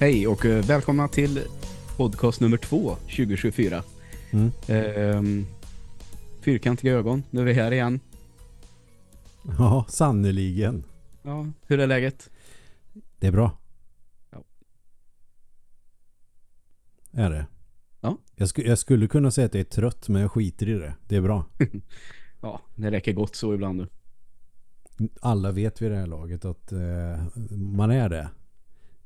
[0.00, 1.40] Hej och eh, välkomna till
[1.96, 3.82] podcast nummer två 2024.
[4.30, 4.50] Mm.
[4.68, 5.46] Ehm,
[6.40, 8.00] fyrkantiga ögon, nu är vi här igen.
[9.58, 10.84] Ja, sannoliken.
[11.22, 12.30] Ja, hur är läget?
[13.18, 13.58] Det är bra.
[14.30, 14.44] Ja.
[17.12, 17.46] Är det?
[18.00, 18.18] Ja.
[18.34, 20.94] Jag, sku, jag skulle kunna säga att jag är trött men jag skiter i det.
[21.08, 21.44] Det är bra.
[22.42, 23.88] Ja, det räcker gott så ibland nu.
[25.20, 27.24] Alla vet vid det här laget att eh,
[27.56, 28.28] man är det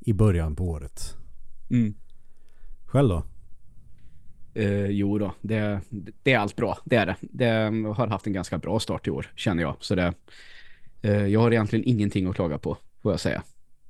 [0.05, 1.17] i början på året.
[1.71, 1.95] Mm.
[2.85, 3.25] Själv då?
[4.55, 5.81] Eh, jo då, det,
[6.23, 7.17] det är allt bra, det är det.
[7.21, 7.47] Det
[7.97, 9.77] har haft en ganska bra start i år, känner jag.
[9.81, 10.15] Så det,
[11.03, 13.43] eh, jag har egentligen ingenting att klaga på, får jag säga.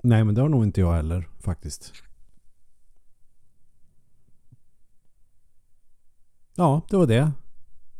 [0.03, 1.93] Nej men det har nog inte jag heller faktiskt.
[6.57, 7.33] Ja, det var det.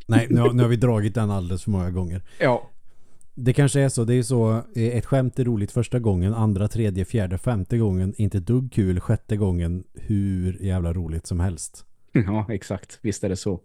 [0.07, 2.21] Nej, nu har, nu har vi dragit den alldeles för många gånger.
[2.39, 2.69] Ja,
[3.35, 4.03] Det kanske är så.
[4.05, 4.51] Det är så.
[4.75, 6.33] eh, Ett skämt är roligt första gången.
[6.33, 8.13] Andra, tredje, fjärde, femte gången.
[8.17, 8.99] Inte dugg kul.
[8.99, 9.83] Sjätte gången.
[9.93, 11.85] Hur jävla roligt som helst.
[12.11, 12.99] ja exakt.
[13.01, 13.61] Visst är det så.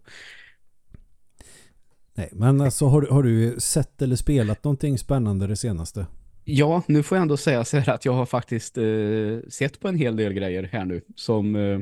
[2.15, 6.07] Nej, men alltså har, du- har du sett eller spelat någonting spännande det senaste?
[6.45, 9.89] Ja, nu får jag ändå säga så här att jag har faktiskt eh, sett på
[9.89, 11.81] en hel del grejer här nu som eh,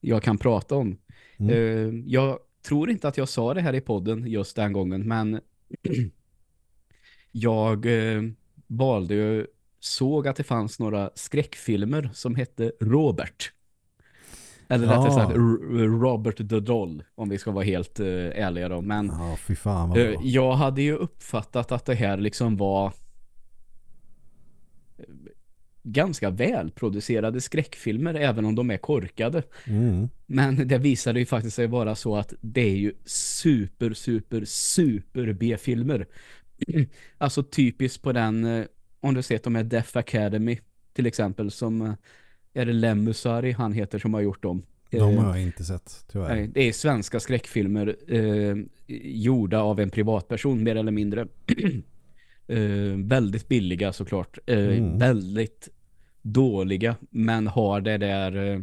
[0.00, 0.98] jag kan prata om.
[1.36, 1.50] Mm.
[1.54, 5.40] Eh, jag tror inte att jag sa det här i podden just den gången, men
[7.36, 8.22] jag eh,
[8.66, 9.46] valde ju,
[9.80, 13.52] såg att det fanns några skräckfilmer som hette Robert.
[14.68, 15.14] Eller rättare Ja.
[15.14, 18.80] sagt R- Robert the Doll, om vi ska vara helt eh, ärliga då.
[18.80, 20.14] Men Ja, fy fan vad Eh.
[20.22, 22.86] Jag hade ju uppfattat att det här liksom var
[24.98, 25.04] eh,
[25.82, 29.42] ganska välproducerade skräckfilmer även om de är korkade.
[29.66, 30.08] Mm.
[30.26, 35.32] Men det visade ju faktiskt sig vara så att det är ju super, super, super
[35.32, 36.06] B-filmer.
[37.18, 38.64] alltså typiskt på den, eh,
[39.00, 40.58] om du sett de här Death Academy
[40.92, 41.92] till exempel som eh,
[42.54, 44.62] är det Lem Musari han heter som har gjort dem.
[44.90, 46.28] De Eh, har jag inte sett, tyvärr.
[46.34, 48.56] Nej, det är svenska skräckfilmer eh,
[49.06, 51.26] gjorda av en privatperson mer eller mindre.
[52.46, 52.58] eh,
[52.96, 54.38] väldigt billiga såklart.
[54.46, 54.98] Eh, Mm.
[54.98, 55.68] Väldigt
[56.22, 58.62] dåliga men har det där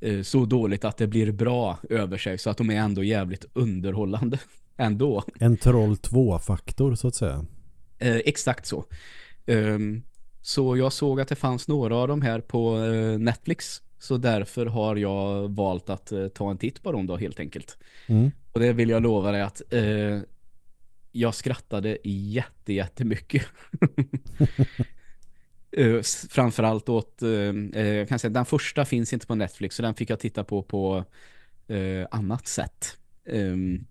[0.00, 3.44] eh, så dåligt att det blir bra över sig så att de är ändå jävligt
[3.52, 4.38] underhållande
[4.78, 5.22] ändå.
[5.40, 7.44] En Troll 2-faktor så att säga.
[7.98, 8.84] Eh, exakt så.
[9.46, 10.02] Ehm,
[10.42, 13.82] så jag såg att det fanns några av dem här på eh, Netflix.
[13.98, 17.78] Så därför har jag valt att eh, ta en titt på dem då helt enkelt.
[18.06, 18.30] Mm.
[18.52, 20.18] Och det vill jag lova dig att eh,
[21.12, 23.42] jag skrattade jätte, jättemycket.
[25.76, 29.94] S- Framförallt åt, eh, jag kan säga den första finns inte på Netflix så den
[29.94, 31.04] fick jag titta på på
[32.10, 32.96] annat sätt.
[33.26, 33.84] Ehm,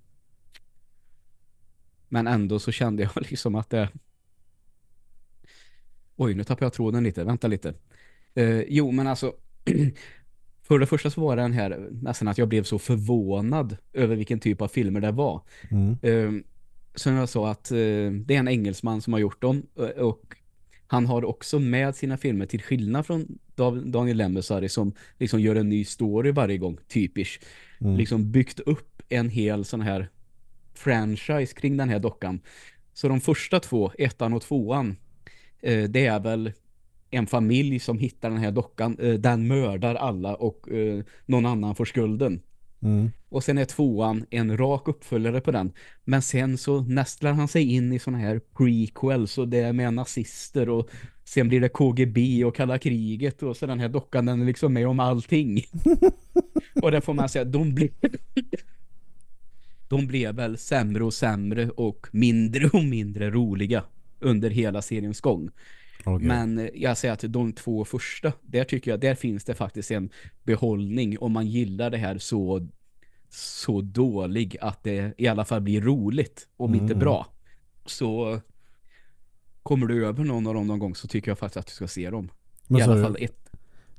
[2.09, 3.89] men ändå så kände jag liksom att det
[6.19, 7.23] Oj, nu tappar jag tråden lite.
[7.23, 7.73] Vänta lite.
[8.33, 9.33] Eh, jo, men alltså
[10.61, 14.39] för det första så var den här nästan att jag blev så förvånad över vilken
[14.39, 15.41] typ av filmer det var.
[15.71, 15.97] Mm.
[16.01, 16.43] Eh,
[16.95, 17.77] som jag sa att eh,
[18.25, 20.35] det är en engelsman som har gjort dem eh, och
[20.87, 23.39] han har också med sina filmer till skillnad från
[23.85, 27.39] Daniel Lemesari som liksom gör en ny story varje gång, typisch.
[27.79, 27.97] Mm.
[27.97, 30.09] Liksom byggt upp en hel sån här
[30.77, 32.39] franchise kring den här dockan.
[32.93, 34.95] Så de första två, ettan och tvåan,
[35.61, 36.51] eh, det är väl
[37.09, 38.97] en familj som hittar den här dockan.
[38.99, 42.41] Eh, den mördar alla och eh, någon annan får skulden.
[42.81, 43.11] Mm.
[43.29, 45.71] Och sen är tvåan en rak uppföljare på den.
[46.03, 49.93] Men sen så nästlar han sig in i såna här prequels och det är med
[49.93, 50.89] nazister och
[51.23, 54.73] sen blir det KGB och kalla kriget och så den här dockan den är liksom
[54.73, 55.63] med om allting.
[56.81, 57.89] och det får man säga, de blev
[59.87, 63.83] de blev väl sämre och sämre och mindre och mindre roliga
[64.19, 65.49] under hela seriens gång.
[66.05, 66.27] Okej.
[66.27, 69.91] Men eh, jag säger att de två första, där tycker jag, där finns det faktiskt
[69.91, 70.09] en
[70.43, 72.67] behållning om man gillar det här så
[73.29, 76.99] så dålig att det i alla fall blir roligt, om inte Mm.
[76.99, 77.27] bra.
[77.85, 78.39] Så
[79.63, 81.87] kommer du över någon av dem någon gång så tycker jag faktiskt att du ska
[81.87, 82.31] se dem.
[82.67, 83.49] Men I alla fall ett.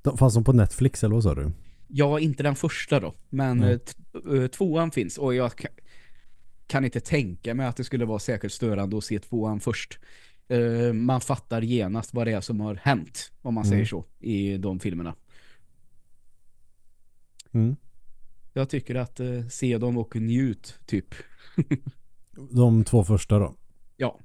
[0.02, 1.50] de fanns de på Netflix eller vad sa du?
[1.88, 5.70] Ja, inte den första då, men eh, tvåan finns och jag kan,
[6.66, 9.98] kan inte tänka mig att det skulle vara särskilt störande att se tvåan först.
[10.48, 13.70] Eh, man fattar genast vad det är som har hänt, om man Mm.
[13.72, 15.14] säger så, i de filmerna.
[17.52, 17.76] Mm.
[18.52, 19.20] Jag tycker att
[19.50, 21.14] se dem och njut, typ.
[22.50, 23.54] De två första då?
[23.96, 24.20] Ja.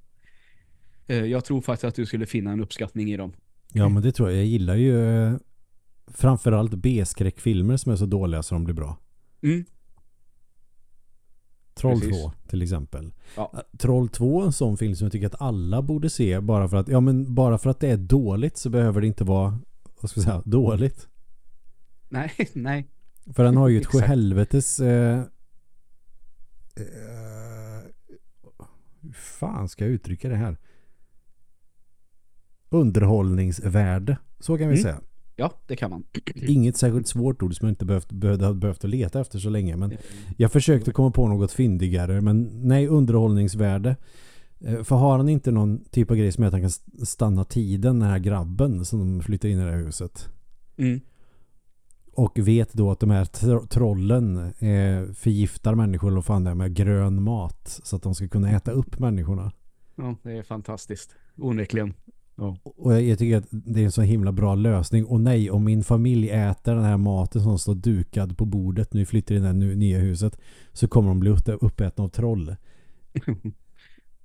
[1.05, 3.33] Jag tror faktiskt att du skulle finna en uppskattning i dem.
[3.73, 4.37] Ja men det tror jag.
[4.39, 4.93] Jag gillar ju
[6.07, 8.97] framförallt B-skräckfilmer som är så dåliga så de blir bra.
[9.41, 9.65] Mm.
[11.73, 12.23] Troll Precis.
[12.23, 13.13] 2 till exempel.
[13.35, 13.51] Ja.
[13.53, 16.67] Eh, Troll 2 är en sån film som jag tycker att alla borde se bara
[16.69, 19.59] för att ja men bara för att det är dåligt så behöver det inte vara
[20.01, 21.07] vad ska jag säga, dåligt.
[22.09, 22.87] Nej, nej.
[23.33, 24.79] För den har ju ett sjuhelvetes...
[24.79, 25.19] Eh,
[26.75, 26.83] eh,
[29.01, 30.57] hur fan ska jag uttrycka det här?
[32.69, 34.17] Underhållningsvärde.
[34.39, 34.83] Så kan vi Mm.
[34.83, 35.01] säga.
[35.35, 36.03] Ja, det kan man.
[36.35, 39.75] Inget särskilt svårt ord som jag inte behövt, behövde, behövt att leta efter så länge.
[39.77, 39.93] Men
[40.37, 42.21] jag försökte komma på något fyndigare.
[42.21, 43.95] Men nej, underhållningsvärde.
[44.59, 47.05] Eh, För har han inte någon typ av grej som gör att han kan st-
[47.05, 50.29] stanna tiden, den här grabben som flyttar in i det här huset.
[50.77, 50.99] Mm.
[52.15, 56.73] Och vet då att de här tro- trollen eh, förgiftar människor vad fan det med
[56.75, 57.79] grön mat.
[57.83, 59.51] Så att de ska kunna äta upp människorna.
[59.95, 61.15] Ja, det är fantastiskt.
[61.37, 61.93] Onekligen.
[62.63, 65.05] Och jag, tycker att det är en så himla bra lösning.
[65.05, 68.99] Och nej, om min familj äter den här maten som står dukad på bordet när
[68.99, 70.37] vi flyttar in i det här nu- nya huset
[70.73, 72.55] så kommer de bli upp- uppätna av troll.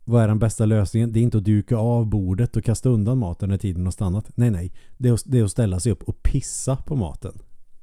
[0.04, 1.12] Vad är den bästa lösningen?
[1.12, 4.30] Det är inte att duka av bordet och kasta undan maten när tiden har stannat.
[4.34, 4.72] Nej, nej.
[4.98, 7.32] Det är att, det är att ställa sig upp och pissa på maten.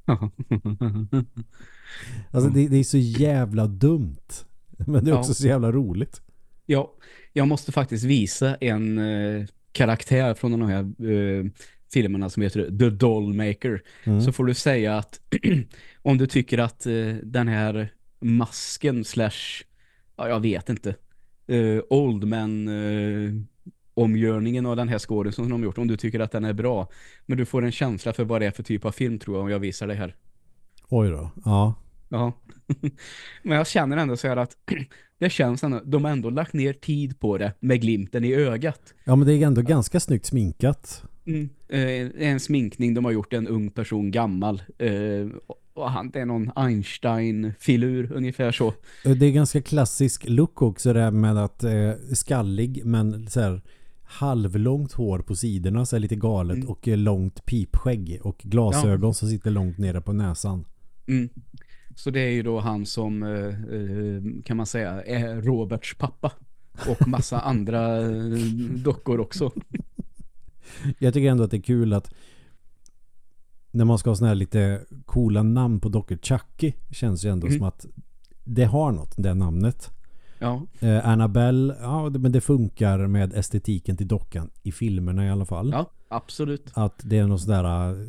[2.30, 4.16] Alltså det, det är så jävla dumt.
[4.78, 5.34] Men det är också Ja.
[5.34, 6.20] så jävla roligt.
[6.66, 6.92] Ja,
[7.32, 9.46] jag måste faktiskt visa en eh,
[9.76, 11.44] karaktär från de här eh,
[11.92, 13.82] filmerna som heter The Dollmaker.
[14.04, 14.20] Mm.
[14.20, 15.20] Så får du säga att
[16.02, 17.88] om du tycker att eh, den här
[18.20, 19.64] masken slash,
[20.16, 20.94] ja jag vet inte,
[21.46, 23.32] eh, Oldman eh,
[23.94, 26.52] omgörningen av den här skåden som de har gjort, om du tycker att den är
[26.52, 26.88] bra.
[27.26, 29.44] Men du får en känsla för vad det är för typ av film tror jag
[29.44, 30.14] om jag visar det här.
[30.88, 31.30] Oj då.
[31.44, 31.74] Ja.
[32.08, 32.32] Ja.
[33.42, 34.56] Men jag känner ändå så här att
[35.18, 38.94] det känns ändå, de har ändå lagt ner tid på det med glimten i ögat.
[39.04, 41.02] Ja men det är ändå ganska snyggt sminkat.
[41.26, 41.48] Mm.
[41.68, 44.62] Eh, en sminkning de har gjort en ung person gammal.
[44.78, 44.90] Eh,
[45.74, 48.74] och han det är någon Einstein-filur ungefär så.
[49.04, 53.62] Det är ganska klassisk look också det här med att eh, skallig men så här
[54.02, 56.68] halvlångt hår på sidorna så är lite galet Mm.
[56.68, 60.64] och eh, långt pipskägg och glasögon som sitter långt nere på näsan.
[61.08, 61.28] Mm.
[61.98, 66.32] Så det är ju då han som eh, eh, kan man säga är Roberts pappa.
[66.88, 68.08] Och massa andra eh,
[68.84, 69.50] dockor också.
[70.98, 72.10] Jag tycker ändå att det är kul att
[73.70, 76.18] när man ska ha såna här lite coola namn på dockor.
[76.22, 77.58] Chucky känns ju ändå Mm.
[77.58, 77.86] som att
[78.44, 79.90] det har något, det namnet.
[80.38, 85.44] Ja, Eh, Annabelle, ja men det funkar med estetiken till dockan i filmerna i alla
[85.44, 85.70] fall.
[85.72, 86.70] ja absolut.
[86.74, 88.06] Att det är något sådär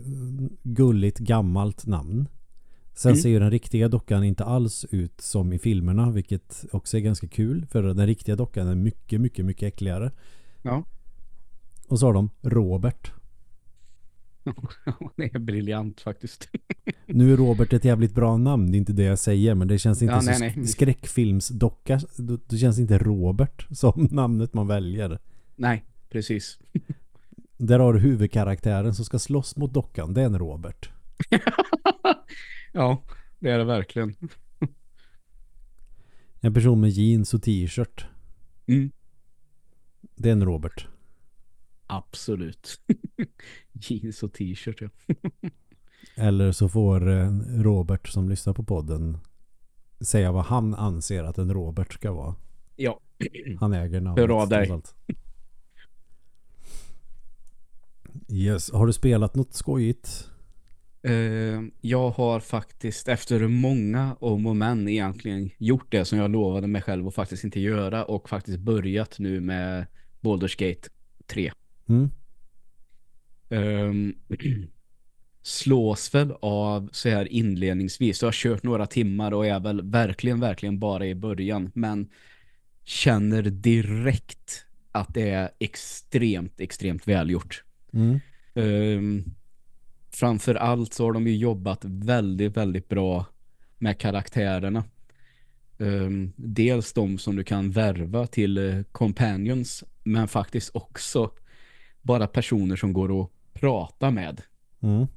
[0.64, 2.28] gulligt gammalt namn.
[2.98, 3.22] Sen Mm.
[3.22, 7.28] ser ju den riktiga dockan inte alls ut som i filmerna, vilket också är ganska
[7.28, 7.66] kul.
[7.70, 10.12] För den riktiga dockan är mycket, mycket, mycket äckligare.
[10.62, 10.84] Ja.
[11.88, 13.12] Och så har de Robert.
[15.16, 16.50] det är briljant faktiskt.
[17.06, 19.78] Nu är Robert ett jävligt bra namn, det är inte det jag säger, men det
[19.78, 20.50] känns inte Ja, nej, nej.
[20.56, 22.00] sk- skräckfilmsdocka.
[22.48, 25.20] Då känns inte Robert som namnet man väljer.
[25.56, 26.60] Nej, precis.
[27.58, 30.90] Där har du huvudkaraktären som ska slåss mot dockan, det är en Robert.
[32.72, 33.04] Ja,
[33.40, 34.16] det är det verkligen.
[36.40, 38.06] En person med jeans och t-shirt,
[38.68, 38.92] Mm.
[40.16, 40.88] det är en Robert.
[41.88, 42.82] Absolut.
[43.74, 44.90] Jeans och t-shirt, ja.
[46.16, 47.32] Eller så får eh,
[47.62, 49.18] Robert som lyssnar på podden
[50.00, 52.36] säga vad han anser att en Robert ska vara.
[52.76, 53.00] Ja,
[53.60, 54.22] Han äger namnet.
[54.22, 54.82] Hör av dig.
[58.30, 58.72] Yes.
[58.72, 60.30] Har du spelat något skojigt?
[61.02, 66.68] Eh, jag har faktiskt efter många om och men egentligen gjort det som jag lovade
[66.68, 69.86] mig själv att faktiskt inte göra och faktiskt börjat nu med
[70.22, 70.90] Baldur's Gate
[71.28, 71.52] 3.
[71.90, 72.10] Mm?
[73.50, 74.16] Ehm,
[75.42, 78.22] slås väl av så här inledningsvis.
[78.22, 81.72] Jag har kört några timmar och är väl verkligen, verkligen bara i början.
[81.74, 82.10] Men
[82.84, 87.64] känner direkt att det är extremt, extremt välgjort.
[87.94, 88.20] Mm.
[88.54, 89.36] Um,
[90.20, 93.26] framför allt så har de ju jobbat väldigt, väldigt bra
[93.78, 94.84] med karaktärerna.
[95.80, 101.32] Ehm, dels de som du kan värva till eh, companions men faktiskt också
[102.02, 104.42] bara personer som går att prata med.
[104.82, 105.08] Mm.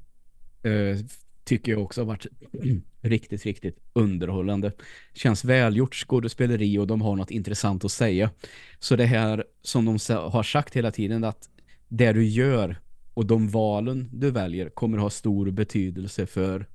[0.63, 1.05] Eh,
[1.43, 2.25] tycker jag också har varit
[3.01, 4.71] riktigt, riktigt underhållande.
[5.13, 8.31] Känns välgjort skådespeleri och de har något intressant att säga.
[8.79, 11.49] Så det här som de har sagt hela tiden att
[11.87, 12.77] det du gör
[13.13, 16.65] och de valen du väljer kommer ha stor betydelse för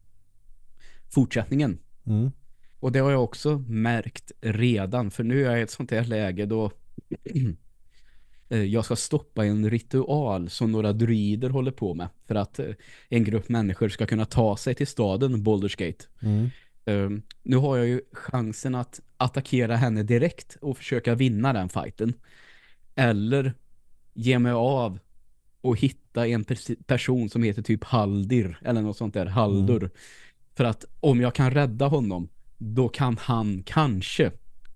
[1.09, 1.79] fortsättningen.
[2.07, 2.31] Mm.
[2.81, 6.05] Och det har jag också märkt redan för nu är jag i ett sånt här
[6.05, 6.71] läge då
[8.49, 12.75] eh, jag ska stoppa en ritual som några druider håller på med för att eh,
[13.09, 16.05] en grupp människor ska kunna ta sig till staden Baldur's Gate.
[16.21, 16.51] Mm.
[16.89, 22.15] Um, nu har jag ju chansen att attackera henne direkt och försöka vinna den fighten.
[22.95, 23.55] Eller
[24.15, 24.99] ge mig av
[25.67, 29.91] och hitta en pers- person som heter typ Haldir eller något sånt där, Haldur.
[30.57, 34.31] För att om jag kan rädda honom, då kan han kanske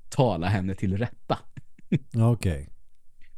[0.08, 1.38] tala henne till rätta.
[2.32, 2.68] Okej.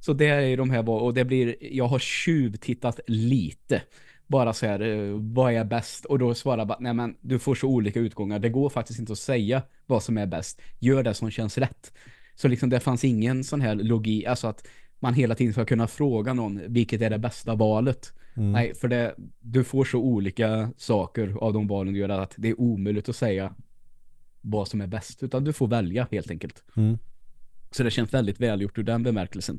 [0.01, 3.83] Så det är de här, och det blir, jag har tjuvtittat lite.
[4.27, 6.05] Bara så här, eh, vad är bäst?
[6.05, 8.39] Och då svarar bara, nej men du får så olika utgångar.
[8.39, 10.61] Det går faktiskt inte att säga vad som är bäst.
[10.79, 11.93] Gör det som känns rätt.
[12.35, 14.67] Så liksom det fanns ingen sån här logik, alltså att
[15.03, 18.13] man hela tiden ska kunna fråga någon vilket är det bästa valet.
[18.35, 18.53] Mm.
[18.53, 22.49] Nej, för det, du får så olika saker av de valen du gör att det
[22.49, 23.55] är omöjligt att säga
[24.41, 25.23] vad som är bäst.
[25.23, 26.65] Utan du får välja helt enkelt.
[26.77, 26.99] Mm.
[27.71, 29.59] Så det känns väldigt välgjort ur den bemärkelsen.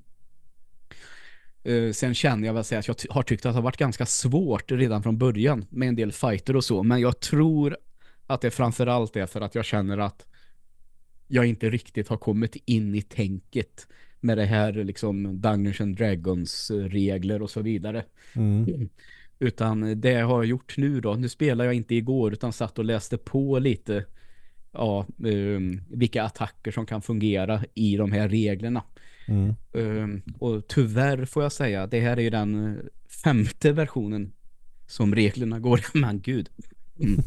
[1.64, 4.06] Eh, sen känner jag väl säga att jag har tyckt att det har varit ganska
[4.06, 6.84] svårt redan från början med en del fighter och så.
[6.84, 7.78] Men jag tror
[8.28, 10.26] att det framförallt är för att jag känner att
[11.28, 13.88] jag inte riktigt har kommit in i tänket
[14.24, 18.04] med det här liksom Dungeons and Dragons eh, regler och så vidare.
[18.36, 18.90] Mm.
[19.40, 22.86] Utan det jag har gjort nu då, nu spelar jag inte igår utan satt och
[22.86, 24.06] läste på lite
[24.72, 28.84] ja, ehm, vilka attacker som kan fungera i de här reglerna.
[29.28, 29.56] Mm.
[29.74, 32.80] Ehm, och tyvärr får jag säga, det här är ju den eh,
[33.24, 34.32] femte versionen
[34.88, 36.50] som reglerna går, men gud.
[37.00, 37.20] Mm.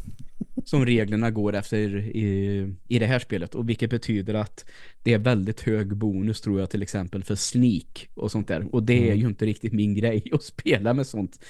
[0.67, 2.27] Som reglerna går efter i,
[2.89, 3.55] i det här spelet.
[3.55, 4.65] Och vilket betyder att
[5.03, 8.75] det är väldigt hög bonus tror jag till exempel för sneak och sånt där.
[8.75, 9.19] Och det är Mm.
[9.19, 11.45] ju inte riktigt min grej att spela med sånt.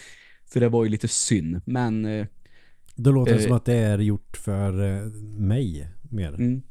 [0.44, 1.60] Så det var ju lite synd.
[1.64, 2.26] Men eh,
[2.94, 3.44] Då låter det Eh.
[3.44, 5.06] som att det är gjort för eh,
[5.38, 6.34] mig mer.
[6.34, 6.62] Mm.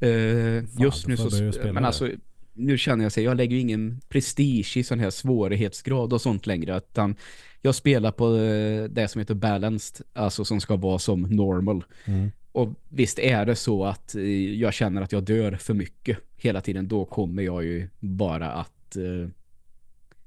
[0.00, 1.30] Eh, just nu så,
[1.64, 1.80] men det.
[1.80, 2.10] alltså
[2.58, 6.46] nu känner jag sig, jag lägger ju ingen prestige i sån här svårighetsgrad och sånt
[6.46, 7.16] längre, utan
[7.62, 11.84] jag spelar på eh, det som heter balanced, alltså som ska vara som normal.
[12.04, 12.30] Mm.
[12.52, 14.22] Och visst är det så att eh,
[14.54, 18.96] jag känner att jag dör för mycket hela tiden, då kommer jag ju bara att
[18.96, 19.30] eh,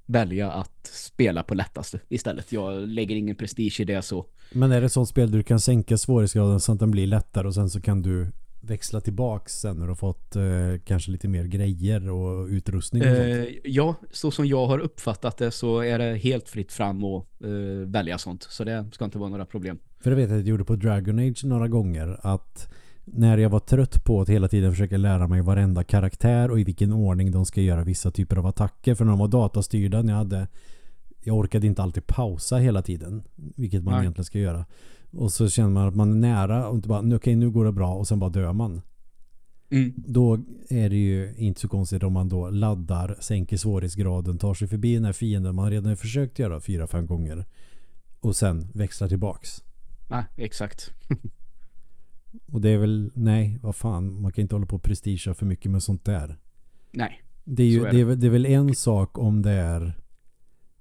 [0.06, 2.52] välja att spela på lättaste istället.
[2.52, 4.26] Jag lägger ingen prestige i det så.
[4.52, 7.48] Men är det ett sånt spel du kan sänka svårighetsgraden så att den blir lättare
[7.48, 8.28] och sen så kan du
[8.62, 10.44] växla tillbaks sen när du har fått eh,
[10.86, 13.08] kanske lite mer grejer och utrustning och.
[13.08, 17.26] Eh, ja, så som jag har uppfattat det så är det helt fritt fram att
[17.44, 17.50] eh,
[17.86, 18.44] välja sånt.
[18.50, 19.80] Så det ska inte vara några problem.
[20.00, 22.72] För jag vet att jag gjorde på Dragon Age några gånger att
[23.06, 26.64] när jag var trött på att hela tiden försöka lära mig varenda karaktär och i
[26.64, 28.96] vilken ordning de ska göra vissa typer av attacker.
[28.96, 30.48] För när de var datastyrda, när jag hade
[31.24, 33.24] jag orkade inte alltid pausa hela tiden.
[33.36, 34.02] Vilket man Nej.
[34.02, 34.66] egentligen ska göra.
[35.12, 37.66] Och så känner man att man är nära och inte bara, "Nu, okej nu går
[37.66, 38.82] det bra och sen bara dör man.
[39.70, 39.94] Mm.
[39.98, 40.40] Då
[40.70, 44.94] är det ju inte så konstigt om man då laddar, sänker svårighetsgraden, tar sig förbi
[44.94, 47.46] den här fienden man redan har försökt göra fyra, fem gånger.
[48.20, 49.64] Och sen växlar tillbaks.
[50.10, 50.92] Nej, exakt.
[52.52, 55.46] Och det är väl, nej, vad fan, man kan inte hålla på och prestigea för
[55.46, 56.38] mycket med sånt där.
[56.92, 57.22] Nej.
[57.44, 58.04] Det är, ju, är det.
[58.04, 58.12] det.
[58.12, 59.94] är, det är väl en sak om det är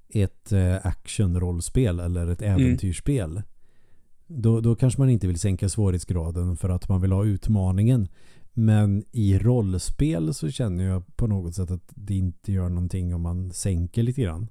[0.08, 2.78] ett eh, actionrollspel eller ett Mm.
[4.32, 8.08] Då, då kanske man inte vill sänka svårighetsgraden för att man vill ha utmaningen.
[8.52, 13.22] Men i rollspel så känner jag på något sätt att det inte gör någonting om
[13.22, 14.48] man sänker lite grann.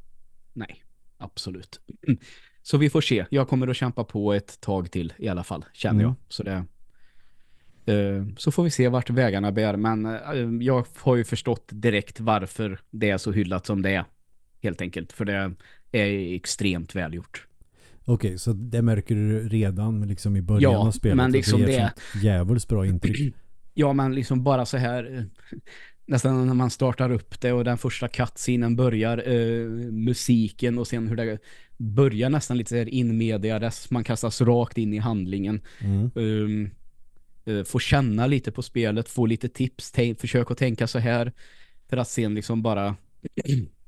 [0.54, 0.84] Nej,
[1.18, 1.80] absolut.
[2.62, 3.26] Så vi får se.
[3.30, 6.06] Jag kommer att kämpa på ett tag till i alla fall, känner Mm.
[6.06, 6.16] jag.
[6.30, 6.66] Så det
[7.86, 9.76] eh, så får vi se vart vägarna bär.
[9.78, 14.06] Men eh, jag har ju förstått direkt varför det är så hyllat som det är.
[14.62, 15.14] Helt enkelt.
[15.14, 15.56] För det
[15.92, 17.49] är extremt välgjort.
[18.10, 21.18] Okej, så det märker du redan liksom i början Ja, av spelet.
[21.18, 23.36] men att liksom det- sånt Jävligt bra intryck.
[23.74, 25.24] Ja, men liksom bara så här eh,
[26.06, 31.08] nästan när man startar upp det och den första cutscenen börjar eh, musiken och sen
[31.08, 31.38] hur det
[31.78, 35.62] börjar nästan lite så här in mediades, man kastas rakt in i handlingen.
[35.80, 36.12] Mm.
[36.16, 36.70] Um,
[37.46, 41.34] eh, få känna lite på spelet, få lite tips, försök att tänka så här
[41.90, 42.96] för att sen liksom bara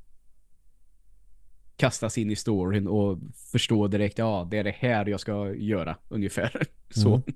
[1.81, 3.19] kastas in i storyn och
[3.51, 6.63] förstå direkt, ja det är det här jag ska göra ungefär.
[6.89, 7.21] Så.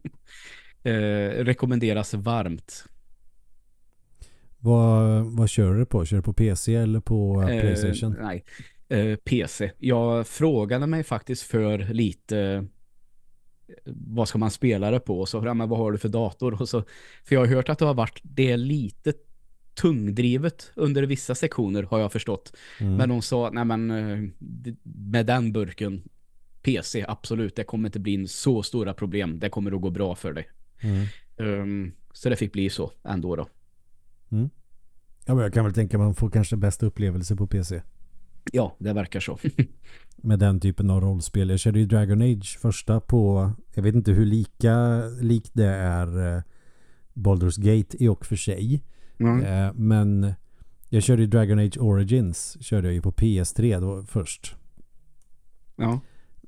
[0.83, 2.85] Eh, rekommenderas varmt.
[4.57, 6.05] Vad, vad kör du på?
[6.05, 8.15] Kör du på PC eller på eh, Playstation?
[8.21, 8.43] Nej,
[8.89, 9.71] eh, PC.
[9.77, 12.67] Jag frågade mig faktiskt för lite
[13.85, 15.19] vad ska man spela det på?
[15.19, 16.61] Och så, ja, men vad har du för dator?
[16.61, 16.83] Och så,
[17.23, 19.13] för jag har hört att det har varit, det är lite
[19.75, 22.55] tungdrivet under vissa sektioner har jag förstått.
[22.79, 22.95] Mm.
[22.95, 24.29] Men de sa, nej men eh,
[24.83, 26.03] med den burken
[26.61, 29.39] PC, absolut, det kommer inte bli en så stora problem.
[29.39, 30.49] Det kommer att gå bra för dig.
[30.81, 31.05] Mm.
[31.37, 33.47] Ehm, så det fick bli så ändå då.
[35.25, 37.81] Ja, men jag kan väl tänka man får kanske bästa upplevelse på PC.
[38.51, 39.39] Ja, det verkar så.
[40.15, 41.49] Med den typen av rollspel.
[41.49, 46.35] Jag körde ju Dragon Age första på, jag vet inte hur lika likt det är
[46.37, 46.43] eh,
[47.13, 48.83] Baldur's Gate i och för sig.
[49.19, 49.43] Mm.
[49.45, 50.33] Eh, men
[50.89, 54.55] jag körde ju Dragon Age Origins körde jag ju på PS3 då först.
[55.75, 55.99] Ja.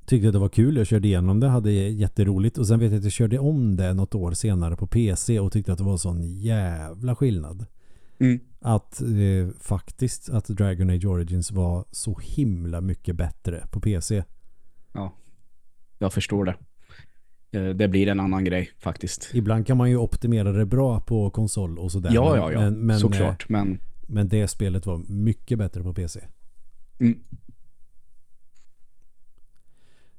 [0.06, 2.98] Tyckte att det var kul, jag körde igenom det, hade jätteroligt och sen vet jag
[2.98, 5.96] att jag körde om det något år senare på PC och tyckte att det var
[5.96, 7.66] sån jävla skillnad.
[8.18, 8.40] Mm.
[8.60, 14.24] Att eh, faktiskt att Dragon Age Origins var så himla mycket bättre på PC.
[14.92, 15.12] Ja.
[15.98, 16.56] Jag förstår det.
[17.50, 19.30] Eh, Det blir en annan grej faktiskt.
[19.34, 22.10] Ibland kan man ju optimera det bra på konsol och sådär.
[22.14, 22.60] Ja, men- ja, ja.
[22.60, 23.48] Men, men, Såklart.
[23.48, 26.20] Men eh, Men det spelet var mycket bättre på PC.
[26.98, 27.18] mm.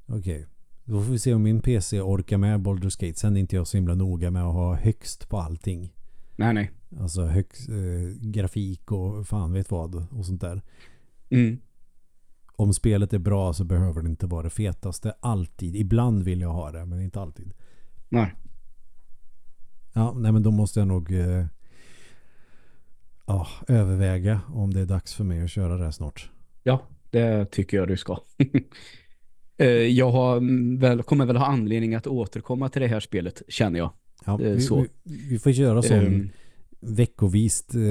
[0.06, 0.46] Okej.
[0.84, 3.20] Då får vi se om min PC orkar med Baldur's Gate.
[3.20, 5.94] Sen är inte jag så himla noga med att ha högst på allting.
[6.36, 6.72] nej, nej.
[7.00, 7.76] Alltså högst eh,
[8.30, 10.62] grafik och fan vet vad och sånt där.
[11.30, 11.58] Mm.
[12.60, 15.76] Om spelet är bra så behöver det inte vara det fetaste alltid.
[15.76, 17.54] Ibland vill jag ha det, men inte alltid.
[18.10, 18.34] Nej.
[19.94, 21.46] Ja, nej men då måste jag nog eh,
[23.26, 26.30] ja, överväga om det är dags för mig att köra det här snart.
[26.64, 28.18] Ja, det tycker jag du ska.
[29.62, 33.42] Eh, jag har mm, väl, kommer väl ha anledning att återkomma till det här spelet,
[33.48, 33.92] känner jag.
[34.26, 34.82] Ja, är vi, så.
[34.82, 34.90] Vi,
[35.30, 36.30] vi får köra sån Ehm,
[36.80, 37.82] veckovist eh,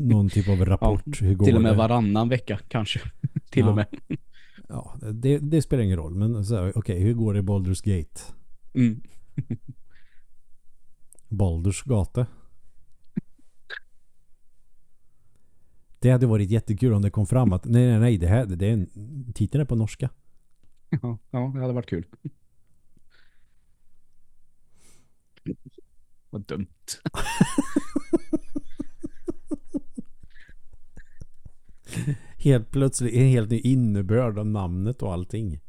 [0.00, 1.22] någon typ av rapport.
[1.22, 1.76] Hur går till och med det?
[1.76, 3.00] varannan vecka kanske.
[3.50, 3.68] till Ja.
[3.70, 3.86] och med.
[4.68, 6.14] Ja, det, det spelar ingen roll.
[6.14, 8.20] Men okej, hur går det i Baldur's Gate?
[8.74, 9.02] Mm.
[11.28, 12.26] Baldurs gata.
[15.98, 18.66] Det hade varit jättekul om det kom fram att nej, nej, nej, det här, det
[18.66, 20.10] är en, titeln är på norska.
[20.90, 22.06] Ja, ja, det hade varit kul.
[26.30, 26.66] Vad dumt.
[32.36, 35.60] Helt plötsligt en helt ny innebörd av namnet och allting.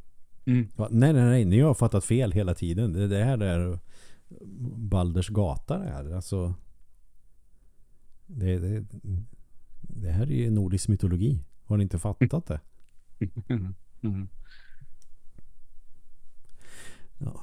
[0.45, 0.67] Mm.
[0.77, 2.93] Nej, nej, nej, ni har fattat fel hela tiden.
[2.93, 3.79] Det, det här är
[4.75, 6.15] Balders gata det här.
[6.15, 6.55] Alltså,
[8.25, 8.85] det, det,
[9.81, 11.39] det här är ju nordisk mytologi.
[11.65, 12.59] Har ni inte fattat det?
[14.03, 14.27] Mm.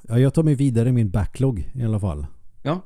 [0.08, 2.26] Ja, jag tar mig vidare i min backlog i alla fall.
[2.62, 2.82] Ja,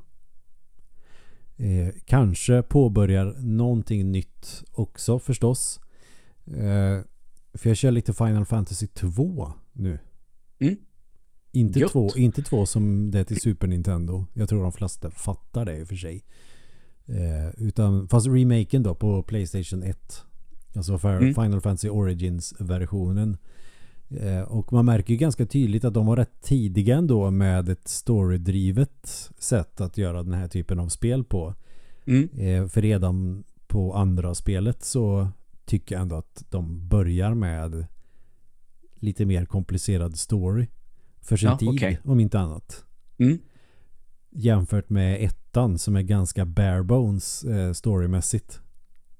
[1.56, 5.80] Eh, kanske påbörjar någonting nytt också förstås.
[6.46, 7.00] Eh,
[7.54, 9.98] för jag kör lite Final Fantasy 2 nu.
[10.58, 10.76] Mm.
[11.52, 11.92] Inte Gött.
[11.92, 14.26] två, inte två som det är till Super Nintendo.
[14.34, 16.24] Jag tror de flesta fattar det i och för sig.
[17.06, 20.22] Eh, utan, fast remaken då på Playstation 1.
[20.76, 21.34] Alltså för Mm.
[21.34, 23.36] Final Fantasy Origins-versionen.
[24.10, 27.88] Eh, och man märker ju ganska tydligt att de var rätt tidiga ändå med ett
[27.88, 31.54] storydrivet sätt att göra den här typen av spel på.
[32.06, 32.28] mm.
[32.38, 35.28] Eh, för redan på andra spelet så
[35.64, 37.86] tycker ändå att de börjar med
[38.94, 40.66] lite mer komplicerad story.
[41.20, 42.00] För sin Ja, tid, okej.
[42.04, 42.84] om inte annat.
[43.18, 43.38] Mm.
[44.30, 48.60] Jämfört med ettan som är ganska bare bones eh, storymässigt.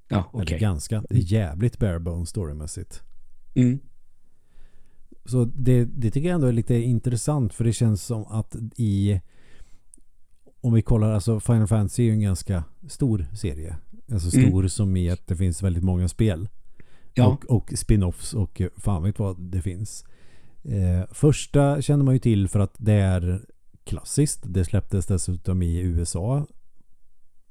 [0.09, 0.59] ja Eller okej.
[0.59, 3.03] ganska, det är jävligt bare bones storymässigt.
[3.55, 3.79] Mm.
[5.25, 9.21] Så det, det tycker jag ändå är lite intressant för det känns som att i
[10.61, 13.77] om vi kollar, alltså Final Fantasy är ju en ganska stor serie.
[14.13, 14.51] Alltså Mm.
[14.51, 16.49] stor som i att det finns väldigt många spel.
[17.15, 17.27] Ja.
[17.27, 20.05] Och, och spin-offs och eh, fan vet vad det finns.
[20.63, 23.41] Eh, första känner man ju till för att det är
[23.85, 24.43] klassiskt.
[24.47, 26.47] Det släpptes dessutom i USA.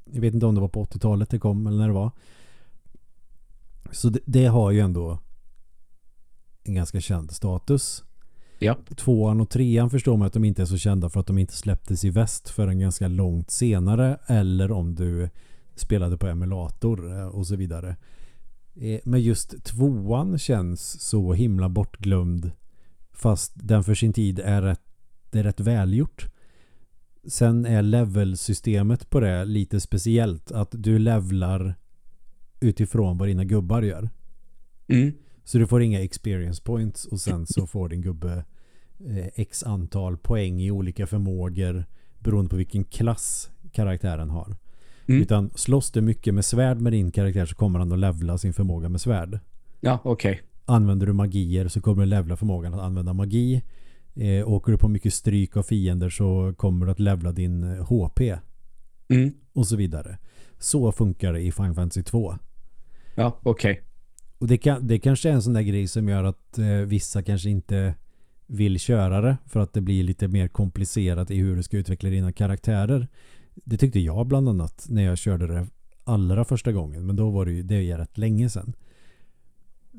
[0.06, 2.12] Jag vet inte om det var på 80-talet det kom eller när det var.
[3.92, 5.20] Så det, det har ju ändå
[6.64, 8.04] en ganska känd status.
[8.60, 8.78] Ja.
[8.96, 11.54] Tvåan och trean förstår man att de inte är så kända för att de inte
[11.54, 14.18] släpptes i väst förrän ganska långt senare.
[14.28, 15.30] Eller om du
[15.76, 17.96] spelade på emulator eh, och så vidare.
[18.76, 22.52] Eh, Men just tvåan känns så himla bortglömd.
[23.12, 24.82] Fast den för sin tid är rätt,
[25.32, 26.28] det är rätt välgjort.
[27.28, 30.52] Sen är levelsystemet på det lite speciellt.
[30.52, 31.76] Att du levlar
[32.60, 34.10] utifrån vad dina gubbar gör.
[34.88, 35.14] Mm.
[35.44, 38.46] Så du får inga experience points och sen så får din gubbe
[39.00, 41.86] eh, x antal poäng i olika förmågor
[42.20, 44.56] beroende på vilken klass karaktären har.
[45.08, 45.22] Mm.
[45.22, 48.54] Utan slåss du mycket med svärd med din karaktär så kommer han att levla sin
[48.54, 49.40] förmåga med svärd.
[49.80, 50.42] Ja, okej.
[50.66, 53.64] Använder du magier så kommer du levla förmågan att använda magi.
[54.16, 57.86] Eh, åker du på mycket stryk av fiender så kommer du att levla din eh,
[57.86, 58.22] HP
[59.10, 59.34] Mm.
[59.54, 60.18] och så vidare.
[60.60, 62.36] Så funkar det i Final Fantasy 2.
[63.16, 63.84] Ja, okej.
[64.38, 67.22] Och det, kan, det kanske är en sån där grej som gör att eh, vissa
[67.24, 67.96] kanske inte
[68.48, 72.10] vill köra det för att det blir lite mer komplicerat i hur du ska utveckla
[72.10, 73.08] dina karaktärer.
[73.56, 75.68] Det tyckte jag bland annat när jag körde det
[76.04, 77.06] allra första gången.
[77.06, 78.74] Men då var det ju det är rätt länge sedan.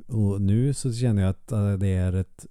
[0.06, 2.46] Och nu så känner jag att eh, det är ett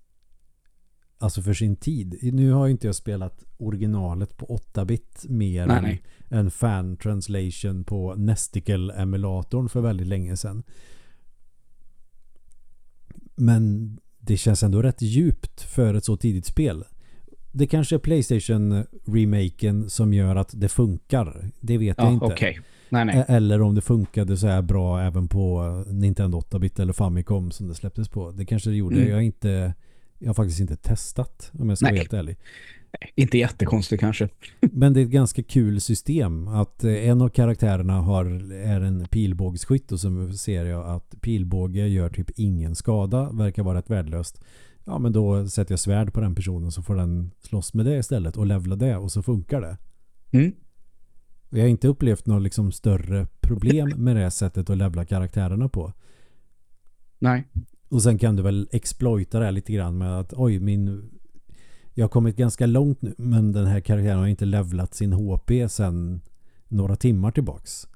[1.24, 2.34] Alltså för sin tid.
[2.34, 6.04] Nu har ju inte jag spelat originalet på 8-bit mer Nej, än nej.
[6.30, 10.64] en fan translation på Nesticle-emulatorn för väldigt länge sedan.
[13.36, 16.84] Men det känns ändå rätt djupt för ett så tidigt spel.
[17.56, 21.52] Det kanske är Playstation-remaken som gör att det funkar.
[21.60, 22.26] Det vet Ja, jag inte.
[22.26, 22.60] okej.
[22.90, 23.26] Nej, nej.
[23.28, 27.76] Eller om det funkade så här bra även på Nintendo 8-bit eller Famicom som det
[27.76, 28.32] släpptes på.
[28.32, 28.96] Det kanske det gjorde.
[28.96, 29.08] Mm.
[29.08, 29.74] Jag, har inte,
[30.20, 32.00] jag har faktiskt inte testat om jag ska vara Nej.
[32.00, 32.38] helt ärlig.
[33.16, 34.30] Inte jättekonstigt kanske.
[34.62, 39.06] Men det är ett ganska kul system att eh, en av karaktärerna har, är en
[39.06, 44.42] pilbågsskytt och så ser jag att pilbåge gör typ ingen skada, verkar vara rätt värdelöst.
[44.86, 47.98] Ja men då sätter jag svärd på den personen så får den slåss med det
[47.98, 49.78] istället och levla det och så funkar det.
[50.32, 50.52] Mm.
[51.50, 55.94] Jag har inte upplevt något liksom större problem med det sättet att levla karaktärerna på.
[57.20, 57.48] Nej.
[57.90, 61.10] Och sen kan du väl exploita det här lite grann med att oj min
[61.94, 65.52] jag har kommit ganska långt nu men den här karaktären har inte levlat sin HP
[65.70, 66.22] sedan
[66.68, 67.88] några timmar tillbaks.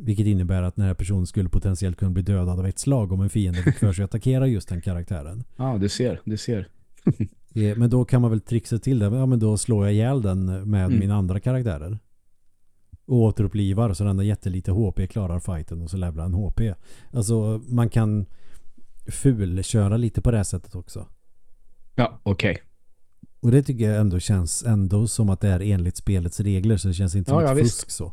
[0.00, 3.20] Vilket innebär att den här personen skulle potentiellt kunna bli dödad av ett slag om
[3.20, 5.44] en fiende fick för sig att attackera just den karaktären.
[5.56, 6.20] Ja, du ser.
[6.24, 6.68] Du ser.
[7.54, 9.04] Eh, Men då kan man väl trixa till det.
[9.06, 10.98] Ja, men då slår jag ihjäl den med Mm.
[10.98, 11.98] mina andra karaktärer.
[13.06, 16.60] Och återupplivar så den har jättelite HP klarar fighten och så levlar en HP.
[17.12, 18.26] Alltså man kan
[19.06, 21.06] fulköra lite på det här sättet också.
[21.94, 22.58] Ja, okej.
[23.40, 26.88] Och det tycker jag ändå känns ändå som att det är enligt spelets regler så
[26.88, 27.90] det känns inte som Ja, ett ja, fusk visst.
[27.96, 28.12] så.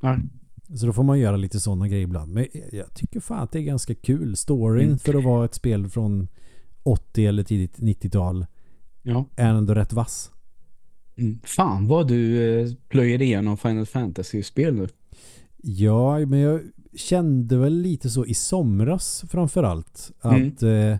[0.00, 0.18] Ja.
[0.74, 2.32] Så då får man göra lite sådana grejer ibland.
[2.32, 4.36] Men jag tycker fan att det är ganska kul.
[4.36, 4.98] Storyn Mm.
[4.98, 6.28] för att vara ett spel från
[6.82, 8.46] 80 eller tidigt 90-tal
[9.02, 9.24] ja.
[9.36, 10.30] är ändå rätt vass.
[11.16, 11.38] Mm.
[11.44, 14.88] Fan vad du eh, plöjer igenom Final Fantasy-spel nu.
[15.62, 16.60] Ja, men jag
[16.94, 20.10] kände väl lite så i somras framförallt.
[20.22, 20.48] Mm.
[20.48, 20.96] Att eh,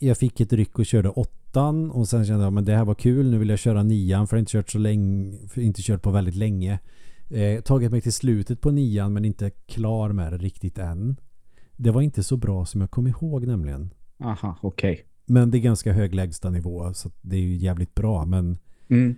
[0.00, 2.94] jag fick ett ryck och körde åttan och sen kände jag men det här var
[2.94, 3.30] kul.
[3.30, 6.34] Nu vill jag köra nian för jag inte kört så länge, inte kört på väldigt
[6.36, 6.78] länge.
[7.30, 11.16] Eh, tagit mig till slutet på nian men inte klar med det riktigt än.
[11.76, 13.90] Det var inte så bra som jag kom ihåg nämligen.
[14.20, 15.04] Aha, okej.
[15.26, 18.58] Men det är ganska hög lägsta nivå så det är ju jävligt bra men
[18.88, 19.14] Mm.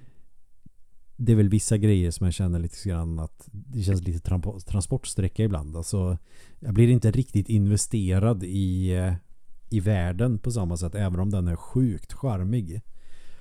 [1.17, 4.61] det är väl vissa grejer som jag känner lite grann att det känns lite trampo-
[4.61, 5.77] transportsträcka ibland.
[5.77, 6.19] Alltså,
[6.61, 9.13] jag blir inte riktigt investerad i, eh,
[9.71, 12.81] i världen på samma sätt även om den är sjukt charmig.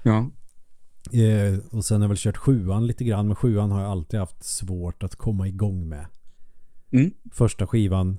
[0.04, 0.30] Ja.
[1.14, 4.20] Eh, och sen har jag väl kört sjuan lite grann men sjuan har jag alltid
[4.20, 6.06] haft svårt att komma igång med.
[6.92, 7.12] Mm.
[7.32, 8.18] Första skivan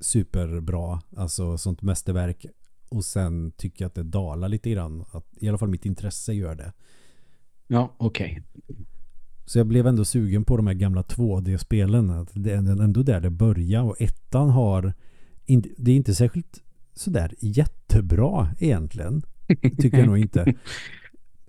[0.00, 2.46] superbra, alltså sånt mästerverk.
[2.88, 5.04] Och sen tycker jag att det dalar lite grann.
[5.12, 6.72] Att, I alla fall mitt intresse gör det.
[7.66, 8.42] Ja, okej.
[9.44, 12.10] Så jag blev ändå sugen på de här gamla 2D-spelen.
[12.10, 13.82] Att Det är ändå där det börjar.
[13.82, 14.94] Och ettan har...
[15.76, 16.62] Det är inte särskilt
[16.94, 19.22] sådär jättebra egentligen.
[19.78, 20.54] Tycker jag nog inte.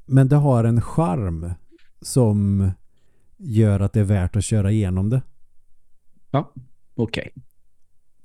[0.05, 1.51] Men det har en charm
[2.01, 2.71] som
[3.37, 5.21] gör att det är värt att köra igenom det.
[6.31, 6.53] Ja,
[6.95, 7.33] okej.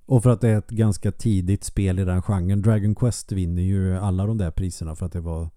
[0.06, 2.62] Och för att det är ett ganska tidigt spel i den genren.
[2.62, 5.50] Dragon Quest vinner ju alla de där priserna för att det var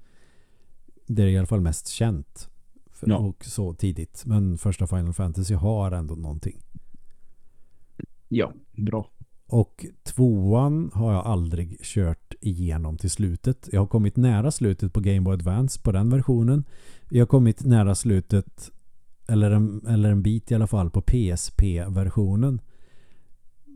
[1.07, 2.49] det är i alla fall mest känt.
[2.91, 3.17] För, Ja.
[3.17, 4.23] Och så tidigt.
[4.25, 6.62] Men första Final Fantasy har ändå någonting.
[8.27, 9.10] Ja, bra.
[9.45, 13.69] Och tvåan har jag aldrig kört igenom till slutet.
[13.71, 16.63] Jag har kommit nära slutet på Game Boy Advance på den versionen.
[17.10, 18.71] Jag har kommit nära slutet
[19.27, 22.62] eller en, eller en bit i alla fall på PSP-versionen.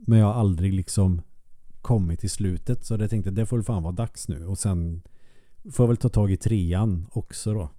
[0.07, 1.21] Men jag har aldrig liksom
[1.81, 2.85] kommit till slutet.
[2.85, 4.45] Så jag tänkte det får väl fan vara dags nu.
[4.45, 5.01] Och sen
[5.71, 7.69] får jag väl ta tag i trean också då.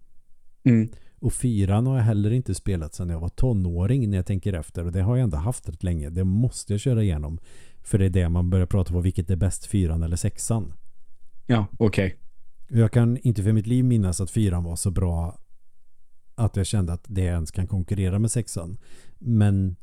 [0.62, 0.88] Mm.
[1.18, 4.84] Och fyran har jag heller inte spelat sedan jag var tonåring när jag tänker efter.
[4.84, 6.10] Och det har jag ändå haft rätt länge.
[6.10, 7.38] Det måste jag köra igenom.
[7.86, 9.00] För det är det man börjar prata på.
[9.00, 10.72] Vilket är bäst, fyran eller sexan?
[11.46, 12.16] Ja, okej.
[12.68, 15.38] Jag kan inte för mitt liv minnas att fyran var så bra
[16.34, 18.78] att jag kände att det ens kan konkurrera med sexan.
[19.18, 19.76] Men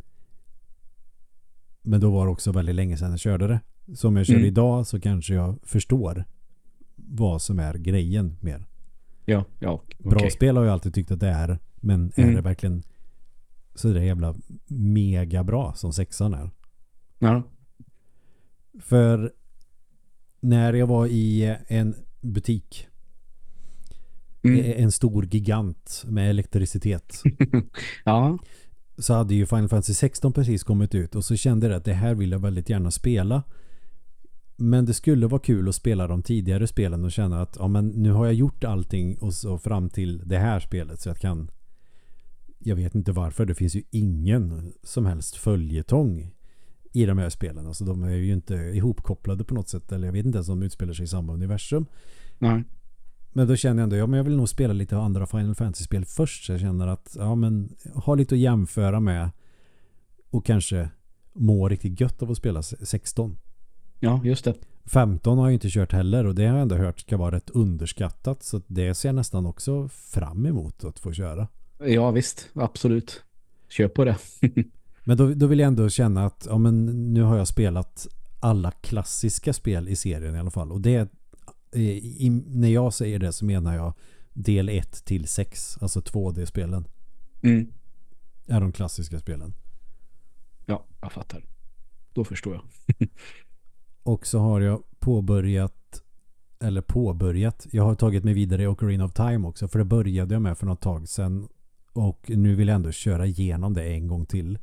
[1.82, 3.60] men då var det också väldigt länge sedan jag körde det.
[3.96, 4.46] Så om jag kör Mm.
[4.48, 6.26] idag så kanske jag förstår
[6.96, 8.66] vad som är grejen mer.
[9.26, 11.60] Ja, ja, Bra spel har jag alltid tyckt att det är.
[11.76, 12.36] Men är Mm.
[12.36, 12.84] det verkligen
[13.76, 14.36] så är det jävla
[14.68, 16.50] mega bra som sexan är.
[17.20, 17.44] Ja.
[18.82, 19.32] För
[20.40, 22.88] när jag var i en butik,
[24.46, 24.74] Mm.
[24.84, 27.24] en stor gigant med elektricitet,
[28.06, 28.38] ja.
[28.98, 31.94] så hade ju Final Fantasy 16 precis kommit ut och så kände jag att det
[31.94, 33.44] här vill jag väldigt gärna spela.
[34.56, 37.88] Men det skulle vara kul att spela de tidigare spelen och känna att ja, men
[37.88, 41.52] nu har jag gjort allting och så fram till det här spelet så jag kan
[42.60, 43.46] jag vet inte varför.
[43.46, 46.32] Det finns ju ingen som helst följetong
[46.94, 47.68] i de här spelen.
[47.68, 49.92] Alltså de är ju inte ihopkopplade på något sätt.
[49.92, 51.86] Eller jag vet inte ens om de utspelar sig i samma universum.
[52.38, 52.64] Nej.
[53.34, 56.06] Men då känner jag ändå, ja men jag vill nog spela lite andra Final Fantasy-spel
[56.06, 56.46] först.
[56.46, 59.30] Så jag känner att, ja men ha lite att jämföra med.
[60.30, 60.90] Och kanske
[61.34, 63.38] må riktigt gött av att spela 16.
[64.00, 64.54] Ja, just det.
[64.86, 67.50] 15 har jag inte kört heller och det har jag ändå hört ska vara rätt
[67.50, 71.48] underskattat så det ser jag nästan också fram emot att få köra.
[71.80, 73.24] Ja visst, absolut.
[73.70, 74.18] Köp på det.
[75.04, 78.08] men då, då vill jag ändå känna att ja, men nu har jag spelat
[78.40, 81.12] alla klassiska spel i serien i alla fall och det
[81.76, 83.94] i, när jag säger det så menar jag
[84.34, 86.88] del 1 till 6, alltså 2D-spelen.
[87.42, 87.72] Mm.
[88.48, 89.54] Är de klassiska spelen.
[90.66, 91.46] Ja, jag fattar.
[92.14, 93.10] Då förstår jag.
[94.04, 96.04] och så har jag påbörjat
[96.60, 97.68] eller påbörjat.
[97.72, 100.58] Jag har tagit mig vidare i Ocarina of Time också för det började jag med
[100.58, 101.48] för något tag sedan
[101.94, 104.60] och nu vill jag ändå köra igenom det en gång till.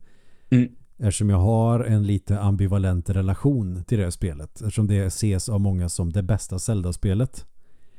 [0.51, 0.69] Mm.
[0.99, 4.61] Eftersom jag har en lite ambivalent relation till det spelet.
[4.61, 7.47] Eftersom det ses av många som det bästa Zelda-spelet.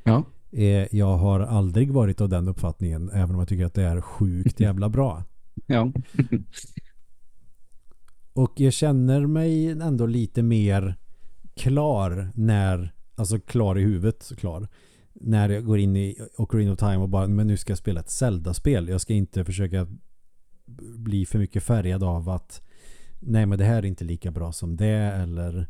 [0.04, 0.24] Ja.
[0.52, 4.02] Eh, jag har aldrig varit av den uppfattningen även om jag tycker att det är
[4.02, 5.24] sjukt jävla bra.
[5.66, 5.92] Ja.
[8.34, 10.96] och jag känner mig ändå lite mer
[11.54, 14.68] klar när, alltså klar i huvudet klar.
[15.14, 18.00] När jag går in i Ocarina of Time och bara, men nu ska jag spela
[18.00, 18.88] ett Zelda-spel.
[18.88, 19.88] Jag ska inte försöka
[20.80, 22.62] bli för mycket färgad av att
[23.20, 25.68] nej men det här är inte lika bra som det eller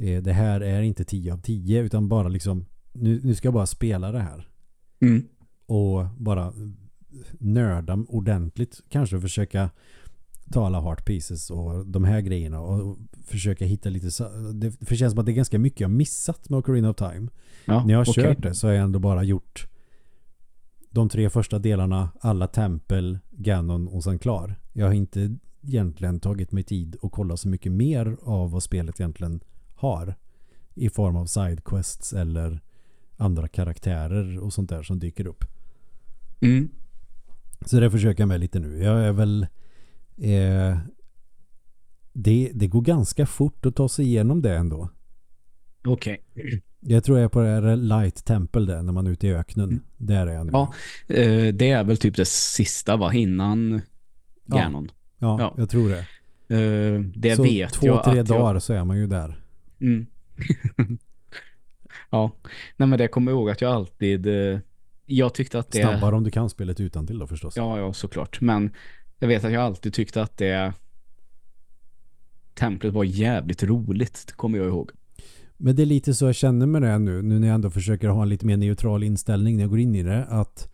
[0.00, 3.54] eh, det här är inte 10 av 10 utan bara liksom nu, nu ska jag
[3.54, 4.48] bara spela det här.
[5.00, 5.24] Mm.
[5.66, 6.52] Och bara
[7.38, 8.80] nörda ordentligt.
[8.88, 9.70] Kanske försöka
[10.52, 14.06] ta alla heart pieces och de här grejerna och försöka hitta lite
[14.54, 17.28] det, känns som att det är ganska mycket jag missat med Ocarina of Time.
[17.64, 18.24] Ja, När jag har okay.
[18.24, 19.68] kört det så har jag ändå bara gjort
[20.96, 24.54] de tre första delarna, alla tempel, Ganon och sen klar.
[24.72, 29.00] Jag har inte egentligen tagit mig tid att kolla så mycket mer av vad spelet
[29.00, 29.40] egentligen
[29.74, 30.14] har
[30.74, 32.60] i form av sidequests eller
[33.16, 35.44] andra karaktärer och sånt där som dyker upp.
[36.40, 36.68] Mm.
[37.66, 38.82] Så det försöker jag med lite nu.
[38.82, 39.46] Jag är väl
[40.16, 40.78] eh,
[42.12, 44.88] det, det går ganska fort att ta sig igenom det ändå.
[45.86, 46.22] Okej.
[46.34, 46.60] Okay.
[46.80, 49.34] Jag tror jag är på det här Light Temple där när man är ute i
[49.34, 49.68] öknen.
[49.68, 49.82] Mm.
[49.96, 50.52] Där är jag nu.
[50.52, 50.72] Ja,
[51.08, 53.14] eh, det är väl typ det sista va?
[53.14, 53.80] Innan
[54.46, 54.90] Ganon.
[55.18, 56.06] Ja, ja, jag tror det.
[56.54, 58.62] Uh, det så vet två, jag tre dagar jag...
[58.62, 59.36] så är man ju där.
[59.80, 60.06] Mm.
[62.10, 62.30] ja,
[62.76, 64.58] nej men det kommer jag ihåg att jag alltid uh,
[65.06, 65.82] jag tyckte att det...
[65.82, 67.56] Snabbare om du kan spelet utan till då förstås.
[67.56, 68.40] Ja, ja, såklart.
[68.40, 68.70] Men
[69.18, 70.72] jag vet att jag alltid tyckte att det
[72.54, 74.90] templet var jävligt roligt, det kommer jag ihåg.
[75.56, 78.08] Men det är lite så jag känner med det nu, nu när jag ändå försöker
[78.08, 80.68] ha en lite mer neutral inställning när jag går in i det, att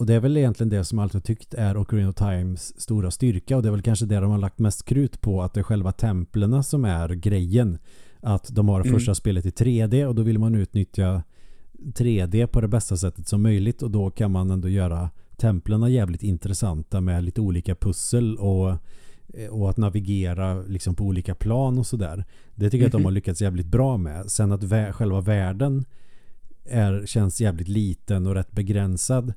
[0.00, 3.10] och det är väl egentligen det som jag alltid tyckt är Ocarina of Times stora
[3.10, 5.60] styrka och det är väl kanske det de har lagt mest krut på att det
[5.60, 7.78] är själva templerna som är grejen.
[8.20, 8.92] Att de har mm.
[8.92, 11.22] första spelet i 3D och då vill man utnyttja
[11.72, 16.22] 3D på det bästa sättet som möjligt och då kan man ändå göra templerna jävligt
[16.22, 18.76] intressanta med lite olika pussel och,
[19.50, 22.24] och att navigera liksom på olika plan och sådär.
[22.54, 22.86] Det tycker jag mm -hmm.
[22.86, 23.04] att de mhm.
[23.04, 24.30] har lyckats jävligt bra med.
[24.30, 25.84] Sen att vä själva världen
[26.64, 29.32] är, känns jävligt liten och rätt begränsad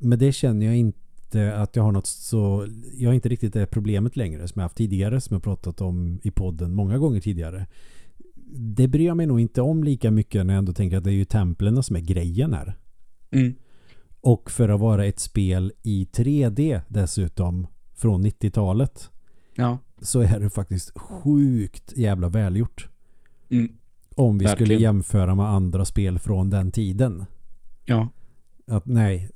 [0.00, 3.66] men det känner jag inte att jag har något så jag har inte riktigt det
[3.66, 7.66] problemet längre som jag haft tidigare som jag pratat om i podden många gånger tidigare.
[8.54, 11.10] Det bryr jag mig nog inte om lika mycket när jag ändå tänker att det
[11.10, 12.74] är ju templen som är grejen här.
[13.30, 13.54] Mm.
[14.20, 19.10] Och för att vara ett spel i 3D dessutom från 90-talet
[19.54, 19.78] ja.
[20.00, 22.88] så är det faktiskt sjukt jävla välgjort.
[23.48, 23.72] Mm.
[24.14, 24.66] Om vi Verkligen.
[24.66, 27.24] skulle jämföra med andra spel från den tiden.
[27.84, 28.08] Ja.
[28.66, 29.30] Att nej,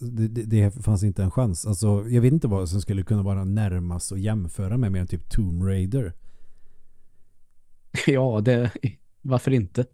[0.00, 1.66] det, det, fanns inte en chans.
[1.66, 5.06] Alltså, jag vet inte vad som skulle kunna vara närmast att jämföra med mer än
[5.06, 6.12] typ Tomb Raider.
[8.06, 8.70] Ja, det,
[9.22, 9.86] varför inte?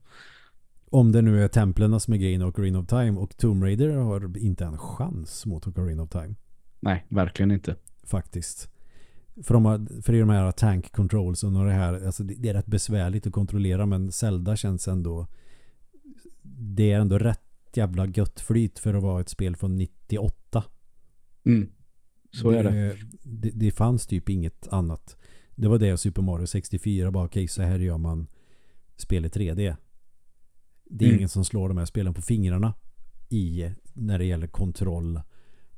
[0.91, 3.97] Om det nu är templen som är grejen och Ocarina of Time och Tomb Raider
[3.97, 6.35] har inte en chans mot Ocarina of Time.
[6.81, 7.77] Nej, verkligen inte.
[8.03, 8.71] Faktiskt.
[9.43, 12.55] För de, har, för de här tank controls och det här, alltså det, det är
[12.55, 15.27] rätt besvärligt att kontrollera men Zelda känns ändå
[16.59, 17.41] det är ändå rätt
[17.75, 20.65] jävla gött flyt för att vara ett spel från 98.
[21.45, 21.69] Mm.
[22.31, 22.97] Så det, är det.
[23.23, 23.51] det.
[23.51, 23.71] det.
[23.71, 25.17] fanns typ inget annat.
[25.55, 28.27] Det var det och Super Mario 64 bara okej okay, så här gör man
[28.97, 29.77] spel i 3D.
[30.85, 31.19] Det är mm.
[31.19, 32.75] ingen som slår de här spelen på fingrarna
[33.29, 35.21] i när det gäller kontroll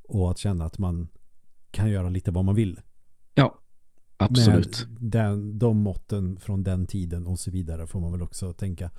[0.03, 1.09] och att känna att man
[1.71, 2.81] kan göra lite vad man vill.
[4.21, 4.87] Absolut.
[4.89, 8.91] Med den, de måtten från den tiden och så vidare får man väl också tänka.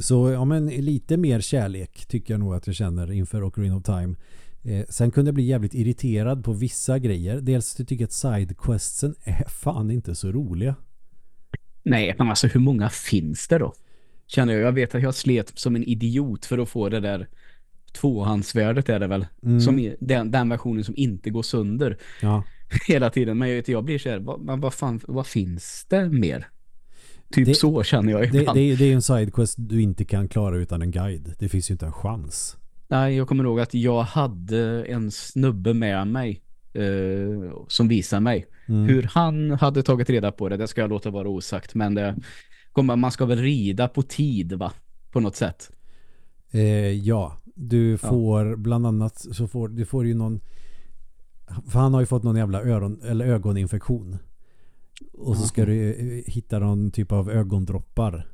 [0.00, 3.82] Så ja, men lite mer kärlek tycker jag nog att jag känner inför Ocarina of
[3.82, 4.14] Time.
[4.62, 7.40] Eh, sen kunde jag bli jävligt irriterad på vissa grejer.
[7.40, 10.74] Dels jag tycker att sidequestsen är fan inte så roliga.
[11.82, 13.74] Nej, men alltså hur många finns det då?
[14.26, 14.62] Känner jag.
[14.62, 17.28] Jag vet att jag slet som en idiot för att få det där
[17.92, 19.26] tvåhandsvärdet är det väl.
[19.42, 19.60] Mm.
[19.60, 21.98] Som den, den versionen som inte går sönder.
[22.22, 22.44] Ja.
[22.88, 23.38] Hela tiden.
[23.38, 26.48] Men jag, vet, jag blir så här, vad, vad, fan, vad finns det mer?
[27.30, 28.58] Typ Det- så känner jag Det, ibland.
[28.58, 31.34] det, är- det är en sidequest du inte kan klara utan en guide.
[31.38, 32.56] Det finns ju inte en chans.
[32.88, 38.46] Nej, jag kommer ihåg att jag hade en snubbe med mig eh, som visade mig.
[38.68, 38.84] Mm.
[38.86, 41.74] Hur han hade tagit reda på det, det ska jag låta vara osagt.
[41.74, 42.16] Men det
[42.96, 44.72] man ska väl rida på tid va?
[45.12, 45.70] På något sätt.
[46.50, 50.40] Eh, ja, du får bland annat så får du får ju någon
[51.68, 54.16] för han har ju fått någon jävla öron, eller ögoninfektion.
[55.12, 58.28] Och så ska du eh, hitta någon typ av ögondroppar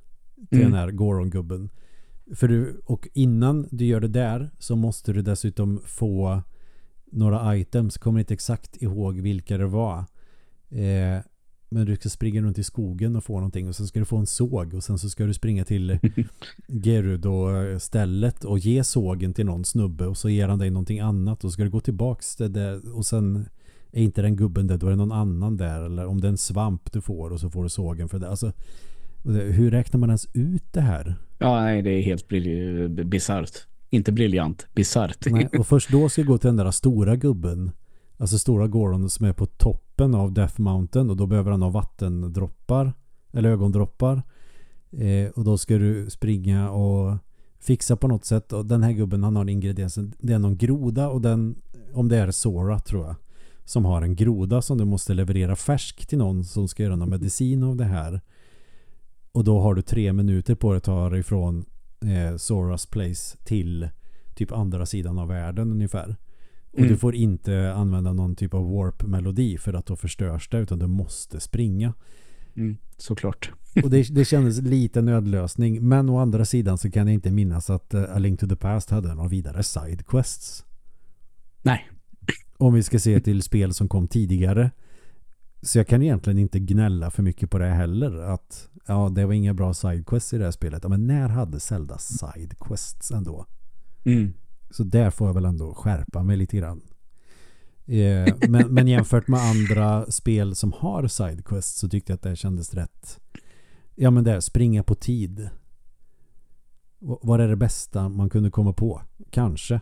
[0.50, 0.70] till Mm.
[0.70, 1.70] den här Goron-gubben.
[2.34, 6.42] För du, och innan du gör det där så måste du dessutom få
[7.04, 7.98] några items.
[7.98, 9.98] Kommer inte exakt ihåg vilka det var.
[10.70, 11.18] Eh,
[11.72, 14.16] men du ska springa runt i skogen och få någonting och sen ska du få
[14.16, 15.98] en såg och sen så ska du springa till
[16.68, 21.50] Gerudo-stället och ge sågen till någon snubbe och så ger han dig någonting annat och
[21.50, 23.46] så ska du gå tillbaks till det och sen
[23.92, 26.30] är inte den gubben där, då är det någon annan där eller om det är
[26.30, 28.28] en svamp du får och så får du sågen för det.
[28.28, 28.52] Alltså,
[29.24, 31.14] hur räknar man ens ut det här?
[31.38, 33.66] Ja, nej, det är helt brilj- bisarrt.
[33.90, 35.26] Inte briljant, bisarrt.
[35.58, 37.70] Och först då ska jag gå till den där stora gubben.
[38.22, 41.70] Alltså stora Goron som är på toppen av Death Mountain och då behöver han ha
[41.70, 42.92] vattendroppar
[43.32, 44.22] eller ögondroppar.
[44.90, 47.18] Eh, och då ska du springa och
[47.60, 50.14] fixa på något sätt och den här gubben han har ingrediensen.
[50.18, 51.54] det är någon groda och den
[51.92, 53.14] om det är Sora tror jag
[53.64, 57.10] som har en groda som du måste leverera färsk till någon som ska göra någon
[57.10, 58.20] medicin av det här.
[59.32, 61.64] Och då har du tre minuter på dig att ta dig ifrån
[62.00, 63.88] eh, Soras place till
[64.34, 66.16] typ andra sidan av världen ungefär.
[66.72, 66.90] Och Mm.
[66.90, 70.86] du får inte använda någon typ av warp-melodi för att då förstörs det utan du
[70.86, 71.94] måste springa.
[72.56, 73.50] Mm, såklart.
[73.82, 77.70] Och det, det kändes lite nödlösning men å andra sidan så kan jag inte minnas
[77.70, 80.64] att uh, A Link to the Past hade några vidare sidequests.
[81.62, 81.90] Nej.
[82.58, 84.70] Om vi ska se till spel som kom tidigare.
[85.62, 88.18] Så jag kan egentligen inte gnälla för mycket på det heller.
[88.18, 90.82] Att ja, det var inga bra sidequests i det här spelet.
[90.82, 93.46] Ja, men när hade Zelda sidequests ändå?
[94.04, 94.34] Mm.
[94.72, 96.82] Så där får jag väl ändå skärpa mig lite grann.
[97.86, 102.36] Eh, men, men jämfört med andra spel som har sidequests så tyckte jag att det
[102.36, 103.20] kändes rätt.
[103.94, 105.40] Ja men det, springa på tid.
[106.98, 109.02] V- Vad är det bästa man kunde komma på?
[109.30, 109.80] Kanske.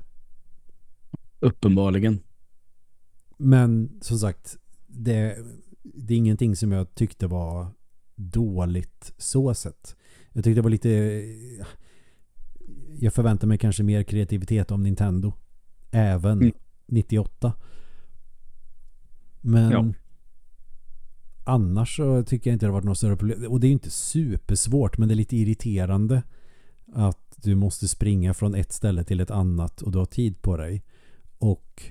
[1.41, 2.21] Uppenbarligen.
[3.37, 5.39] Men som sagt, det,
[5.83, 7.67] det är ingenting som jag tyckte var
[8.17, 9.97] dåligt så sett.
[10.33, 11.23] Jag tyckte det var lite...
[13.03, 15.33] Jag förväntar mig kanske mer kreativitet om Nintendo.
[15.91, 16.53] Även Mm.
[16.87, 17.53] 98.
[19.41, 19.85] Men Ja.
[21.45, 23.51] annars så tycker jag inte det har varit något större problem.
[23.53, 26.23] Och det är ju inte supersvårt men det är lite irriterande
[26.93, 30.57] att du måste springa från ett ställe till ett annat och du har tid på
[30.57, 30.83] dig.
[31.39, 31.83] Och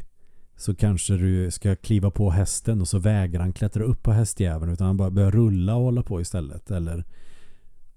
[0.55, 4.71] så kanske du ska kliva på hästen och så vägrar han klättra upp på hästjäveln
[4.71, 6.71] utan han bara börjar rulla och hålla på istället.
[6.71, 7.03] Eller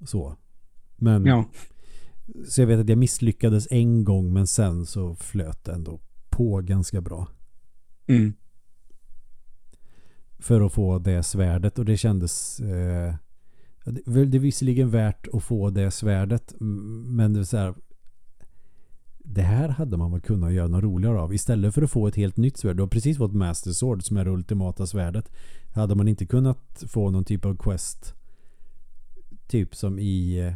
[0.07, 0.37] så.
[0.97, 1.45] Men Ja.
[2.49, 6.61] Så jag vet att jag misslyckades en gång men sen så flöt det ändå på
[6.61, 7.29] ganska bra.
[8.07, 8.33] Mm.
[10.39, 13.15] För att få det svärdet och det kändes eh,
[13.85, 17.75] det, är visserligen värt att få det svärdet men det är så här
[19.25, 22.17] det här hade man väl kunnat göra något roligare av istället för att få ett
[22.17, 22.77] helt nytt svärd.
[22.77, 25.31] Du har precis fått Master Sword som är det ultimata svärdet.
[25.75, 28.15] Hade man inte kunnat få någon typ av quest
[29.47, 30.55] typ som i eh,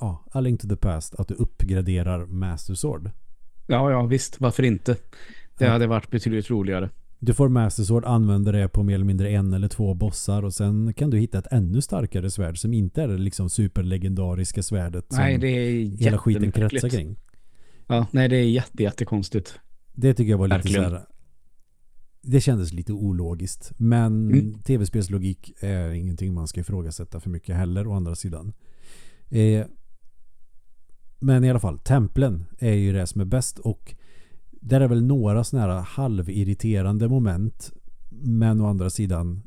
[0.00, 3.10] ja, A Link to the Past att du uppgraderar Master Sword.
[3.66, 4.40] ja, ja, visst.
[4.40, 4.96] Varför inte?
[5.58, 6.90] Det hade varit betydligt roligare.
[7.18, 10.54] Du får Master Sword, använder det på mer eller mindre en eller två bossar och
[10.54, 15.04] sen kan du hitta ett ännu starkare svärd som inte är det liksom superlegendariska svärdet
[15.08, 17.16] som Nej, det är hela skiten kretsar kring.
[17.86, 19.60] Ja, nej, det är jätte, jättekonstigt.
[19.92, 20.84] Det tycker jag var lite Verkligen.
[20.84, 21.04] så här.
[22.22, 23.72] Det kändes lite ologiskt.
[23.76, 24.54] Men Mm.
[24.62, 28.52] tv-spelslogik är ingenting man ska ifrågasätta för mycket heller å andra sidan.
[29.30, 29.66] Eh,
[31.24, 33.94] men i alla fall, templen är ju det som är bäst och
[34.50, 37.72] där är väl några sådana här halvirriterande moment.
[38.10, 39.42] Men å andra sidan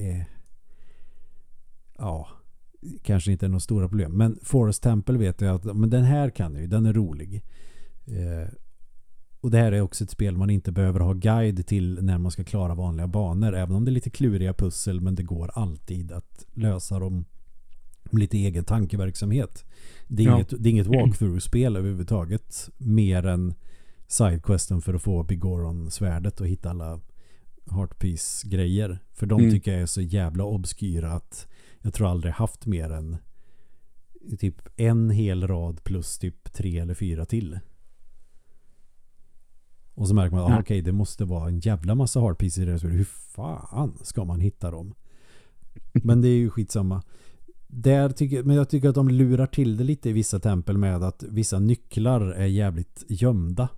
[0.00, 0.26] eh,
[1.98, 2.28] ja,
[3.02, 4.12] kanske inte är några stora problem.
[4.12, 7.44] Men Forest Temple vet jag att men den här kan ju, den är rolig.
[8.06, 8.48] Eh,
[9.40, 12.32] och det här är också ett spel man inte behöver ha guide till när man
[12.32, 13.54] ska klara vanliga banor.
[13.54, 17.24] Även om det är lite kluriga pussel men det går alltid att lösa dem
[18.12, 19.64] med lite egen tankeverksamhet.
[20.08, 20.34] Det är Ja.
[20.34, 22.70] inget, det är inget walkthrough-spel överhuvudtaget.
[22.78, 23.54] Mer än
[24.06, 27.00] sidequesten för att få Bigoron-svärdet och hitta alla
[27.70, 28.98] Heartpiece-grejer.
[29.12, 29.50] För de Mm.
[29.52, 31.48] tycker jag är så jävla obskyra att
[31.82, 33.16] jag tror aldrig haft mer än
[34.38, 37.58] typ en hel rad plus typ tre eller fyra till.
[39.94, 40.56] Och så märker man att Ja.
[40.56, 42.96] ah, okej, det måste vara en jävla massa hardpieces i det här spelet.
[42.98, 44.94] Hur fan ska man hitta dem?
[45.92, 47.02] Men det är ju skitsamma.
[47.76, 51.02] Där tycker, men jag tycker att de lurar till det lite i vissa tempel med
[51.02, 53.68] att vissa nycklar är jävligt gömda.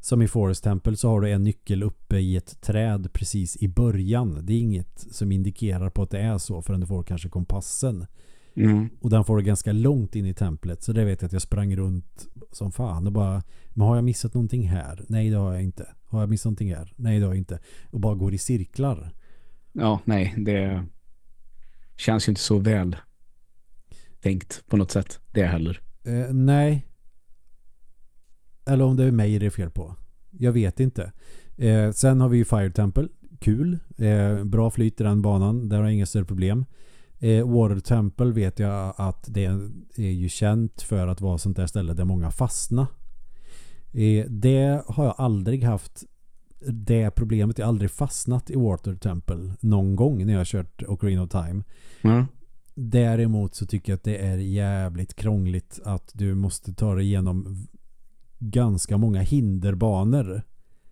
[0.00, 3.68] Som i Forest Temple så har du en nyckel uppe i ett träd precis i
[3.68, 4.46] början.
[4.46, 8.06] Det är inget som indikerar på att det är så förrän du får kanske kompassen.
[8.54, 8.88] Mm.
[9.00, 10.82] Och den får du ganska långt in i templet.
[10.82, 14.04] Så det vet jag att jag sprang runt som fan och bara Men har jag
[14.04, 15.04] missat någonting här?
[15.08, 15.88] Nej det har jag inte.
[16.04, 16.92] Har jag missat någonting här?
[16.96, 17.58] Nej det har jag inte.
[17.90, 19.12] Och bara går i cirklar.
[19.72, 20.84] Ja, nej, det
[21.96, 22.96] känns ju inte så väl
[24.22, 25.20] tänkt på något sätt.
[25.32, 25.80] Det heller.
[26.04, 26.86] Eh, nej.
[28.66, 29.96] Eller om det är mig det är fel på.
[30.30, 31.12] Jag vet inte.
[31.56, 33.08] Eh, sen har vi ju Fire Temple.
[33.40, 33.78] Kul.
[33.96, 35.68] Eh, bra flyt i den banan.
[35.68, 36.64] Där har jag inga större problem.
[37.18, 39.44] Eh, Water Temple vet jag att det
[39.96, 42.86] är ju känt för att vara sånt där ställe där många fastnar.
[43.92, 46.04] Eh, det har jag aldrig haft
[46.66, 47.58] det problemet.
[47.58, 51.30] Jag har aldrig fastnat i Water Temple någon gång när jag har kört Ocarina of
[51.30, 51.62] Time.
[52.02, 52.26] Ja.
[52.80, 57.66] Däremot så tycker jag att det är jävligt krångligt att du måste ta dig igenom
[58.38, 60.42] ganska många hinderbanor.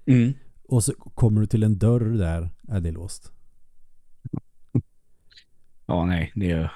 [0.06, 0.32] Mm.
[0.68, 3.32] Och så kommer du till en dörr där, är det låst.
[5.86, 6.72] Ja, nej, det är...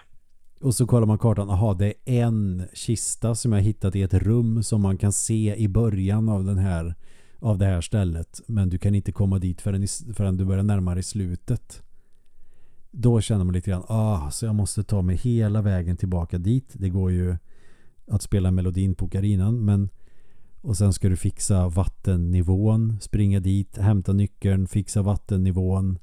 [0.61, 4.15] Och så kollar man kartan, aha det är en kista som jag hittat i ett
[4.15, 6.95] rum som man kan se i början av den här
[7.39, 8.41] av det här stället.
[8.47, 11.83] Men du kan inte komma dit förrän, förrän du börjar närma dig slutet.
[12.91, 16.72] Då känner man lite grann, ah, så jag måste ta mig hela vägen tillbaka dit.
[16.72, 17.36] Det går ju
[18.07, 19.88] att spela melodin på okarinan, men
[20.62, 25.99] och sen ska du fixa vattennivån, springa dit, hämta nyckeln, fixa vattennivån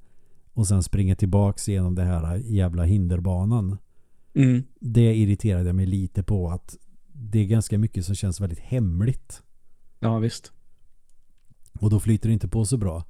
[0.54, 3.78] och sen springa tillbaks genom det här jävla hinderbanan.
[4.34, 4.64] Mm.
[4.80, 6.78] Det irriterade jag mig lite på att
[7.14, 9.44] det är ganska mycket som känns väldigt hemligt.
[10.00, 10.52] Ja, visst.
[11.80, 13.04] Och då flyter det inte på så bra.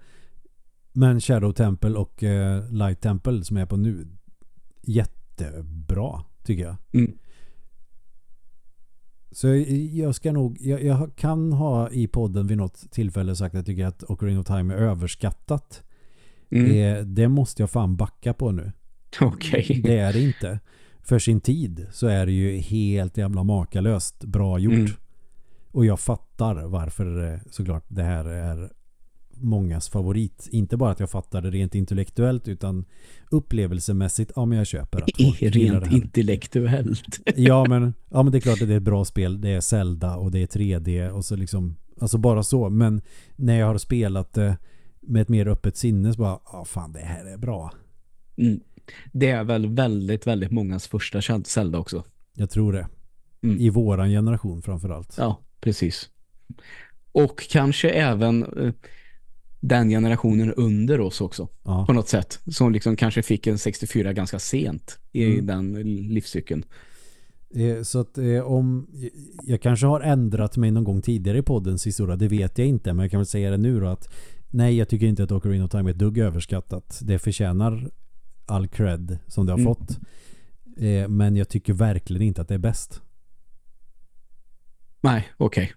[0.98, 4.08] Men Shadow Temple och eh, Light Temple som jag är på nu
[4.82, 6.76] jättebra tycker jag.
[6.92, 7.18] Mm.
[9.32, 9.48] Så
[9.92, 13.66] jag, ska nog, jag, jag kan ha i podden vid något tillfälle sagt att jag
[13.66, 15.84] tycker att Ocarina of Time är överskattat.
[16.50, 16.72] Mm.
[16.72, 18.72] Eh, det måste jag fan backa på nu.
[19.22, 19.82] Okej.
[19.84, 20.60] Det är det inte.
[21.02, 24.74] För sin tid så är det ju helt jävla makalöst bra gjort.
[24.74, 24.92] Mm.
[25.72, 28.72] Och jag fattar varför eh, såklart det här är
[29.40, 30.48] mångas favorit.
[30.52, 32.86] Inte bara att jag fattar det rent intellektuellt utan
[33.32, 34.32] upplevelsemässigt.
[34.36, 37.20] Ja, men jag köper att folk Rent intellektuellt.
[37.36, 39.42] Ja men, ja, men det är klart att det är ett bra spel.
[39.42, 42.70] Det är Zelda och det är 3D och så liksom, alltså bara så.
[42.70, 43.02] Men
[43.36, 44.58] när jag har spelat det
[45.00, 47.72] med ett mer öppet sinne så bara, ja fan det här är bra.
[48.38, 48.60] Mm.
[49.12, 52.04] Det är väl väldigt, väldigt mångas första Zelda också.
[52.34, 52.88] Jag tror det.
[53.44, 53.58] Mm.
[53.60, 55.16] I våran generation framförallt.
[55.18, 56.10] Ja, precis.
[57.12, 58.74] Och kanske även eh,
[59.60, 61.48] den generationen under oss också.
[61.64, 61.86] Ja.
[61.86, 62.40] På något sätt.
[62.52, 65.46] Som liksom kanske fick en 64 ganska sent i Mm.
[65.46, 65.74] den
[66.14, 66.64] livscykeln.
[67.56, 68.88] Eh, Så att eh, om
[69.44, 72.94] jag kanske har ändrat mig någon gång tidigare i poddens historia, det vet jag inte,
[72.94, 74.14] men jag kan väl säga det nu då att
[74.50, 77.00] nej, jag tycker inte att Ocarina of Time är ett dugg överskattat.
[77.04, 77.92] Det förtjänar
[78.46, 79.76] all cred som det har Mm.
[79.76, 79.98] fått.
[80.78, 83.02] Eh, Men jag tycker verkligen inte att det är bäst.
[85.02, 85.74] Nej, okej.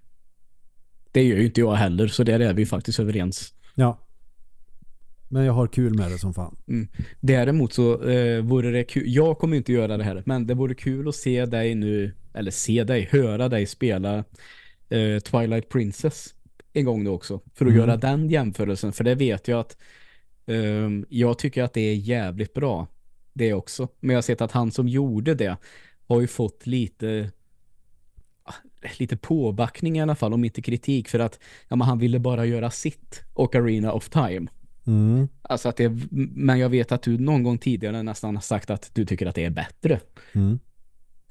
[1.12, 3.54] Det gör ju inte jag heller, så där är vi faktiskt överens.
[3.74, 3.98] Ja.
[5.28, 6.56] Men jag har kul med det som fan.
[7.20, 10.74] Däremot så eh, vore det kul, jag kommer inte göra det här, men det vore
[10.74, 14.24] kul att se dig nu, eller se dig, höra dig spela
[14.88, 16.34] eh, Twilight Princess
[16.72, 17.80] en gång då också, för att Mm.
[17.80, 19.76] göra den jämförelsen, för det vet jag att
[20.46, 22.86] ehm, jag tycker att det är jävligt bra
[23.32, 25.56] det också, men jag har sett att han som gjorde det
[26.06, 27.30] har ju fått lite
[28.98, 32.46] lite påbackning i alla fall, om inte kritik för att ja, men han ville bara
[32.46, 34.46] göra sitt Ocarina of Time.
[34.86, 35.28] Mm.
[35.42, 35.92] Alltså att det,
[36.34, 39.34] men jag vet att du någon gång tidigare nästan har sagt att du tycker att
[39.34, 40.00] det är bättre.
[40.32, 40.58] Mm.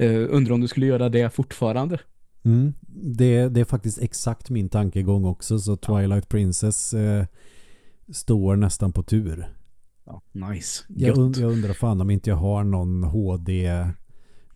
[0.03, 1.99] Uh, undrar om du skulle göra det fortfarande?
[2.45, 2.73] Mm.
[2.87, 5.59] Det, det är faktiskt exakt min tankegång också.
[5.59, 7.25] Så Twilight Princess eh,
[8.11, 9.47] står nästan på tur.
[10.05, 10.83] Ja, nice.
[10.87, 13.03] Jag, und, jag undrar fan om inte jag har någon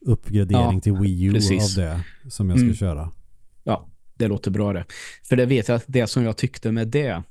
[0.05, 1.77] HD-uppgradering Ja, till Wii U precis.
[1.77, 2.75] av det som jag ska Mm.
[2.75, 3.11] köra.
[3.63, 4.85] Ja, det låter bra det.
[5.23, 7.23] För det vet jag att det som jag tyckte med det,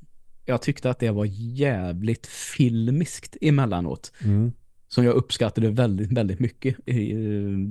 [0.45, 4.12] jag tyckte att det var jävligt filmiskt emellanåt.
[4.25, 4.53] Mm.
[4.89, 6.77] Som jag uppskattade väldigt, väldigt mycket.
[6.91, 7.68] Uh,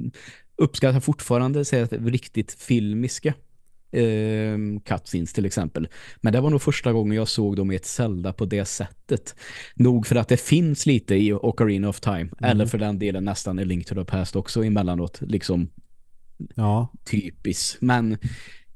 [0.56, 3.34] uppskattar fortfarande säga att det är riktigt filmiska.
[3.98, 5.88] Uh, cutscenes till exempel.
[6.22, 9.36] Men det var nog första gången jag såg dem i ett Zelda på det sättet.
[9.76, 12.30] Nog för att det finns lite i Ocarina of Time.
[12.42, 15.22] Eller för den delen nästan i Link to the Past också emellanåt.
[15.22, 15.70] Liksom
[16.56, 17.82] Ja, typiskt.
[17.82, 18.18] Men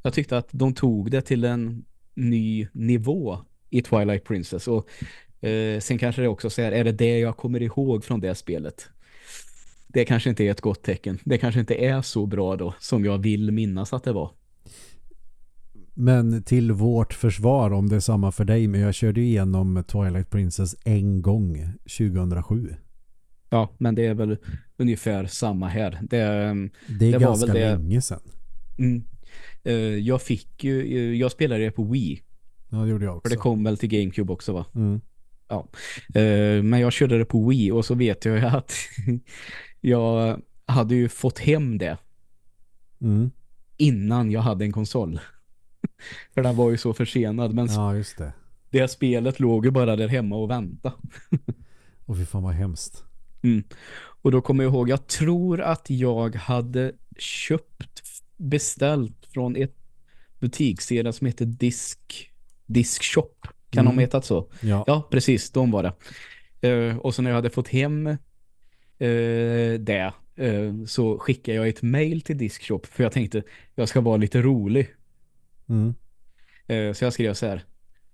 [0.02, 3.38] jag tyckte att de tog det till en ny nivå
[3.70, 4.68] i Twilight Princess.
[4.68, 4.90] Och
[5.48, 8.90] eh, sen kanske det också säger, är det det jag kommer ihåg från det spelet?
[9.96, 11.20] det kanske inte är ett gott tecken.
[11.24, 14.32] Det kanske inte är så bra då som jag vill minnas att det var.
[15.98, 20.30] Men till vårt försvar, om det är samma för dig, men jag körde igenom Twilight
[20.30, 22.76] Princess en gång 2007.
[23.50, 24.38] Ja, men det är väl
[24.78, 26.00] ungefär samma här.
[26.02, 26.18] Det,
[27.00, 27.76] det är det ganska det...
[27.76, 28.20] länge sedan.
[28.78, 29.04] Mm.
[29.68, 32.22] Uh, jag fick ju, uh, jag spelade det på Wii.
[32.70, 33.30] Ja, det gjorde jag också.
[33.30, 34.66] För det kom väl till Gamecube också va?
[34.76, 35.02] Mm.
[35.48, 35.68] Ja.
[36.16, 38.74] Uh, men jag körde det på Wii och så vet jag att
[39.82, 41.98] jag hade ju fått hem det.
[43.02, 43.32] Mm.
[43.78, 45.20] Innan jag hade en konsol.
[46.34, 47.54] För den var ju så försenad.
[47.54, 48.34] Men ja, just det.
[48.70, 50.94] Det spelet låg ju bara där hemma och vänta.
[52.06, 53.04] och fy fan vad hemskt.
[53.44, 53.64] Mm.
[54.22, 58.04] Och då kommer jag ihåg, jag tror att jag hade köpt,
[58.38, 59.76] beställt från ett
[60.40, 62.32] butiksserie som heter Disk,
[62.66, 63.32] Disk Shop.
[63.70, 63.96] Kan mm.
[63.96, 64.50] de heta så?
[64.62, 64.84] Ja.
[64.88, 65.94] ja, precis, de var det.
[66.68, 71.82] Uh, och så när jag hade fått hem uh, det uh, så skickade jag ett
[71.82, 73.44] mail till Diskshop för jag tänkte
[73.76, 74.88] jag ska vara lite rolig.
[75.70, 75.94] Mm.
[76.94, 77.66] så jag skrev så här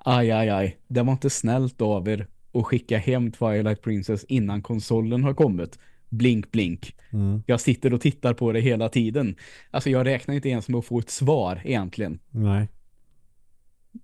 [0.05, 4.61] aj, aj, aj, det var inte snällt av er att skicka hem Twilight Princess innan
[4.61, 5.79] konsolen har kommit.
[6.09, 6.95] Blink, blink.
[7.11, 7.43] Mm.
[7.45, 9.35] Jag sitter och tittar på det hela tiden.
[9.71, 12.19] Alltså jag räknar inte ens med att få ett svar egentligen.
[12.29, 12.67] Nej.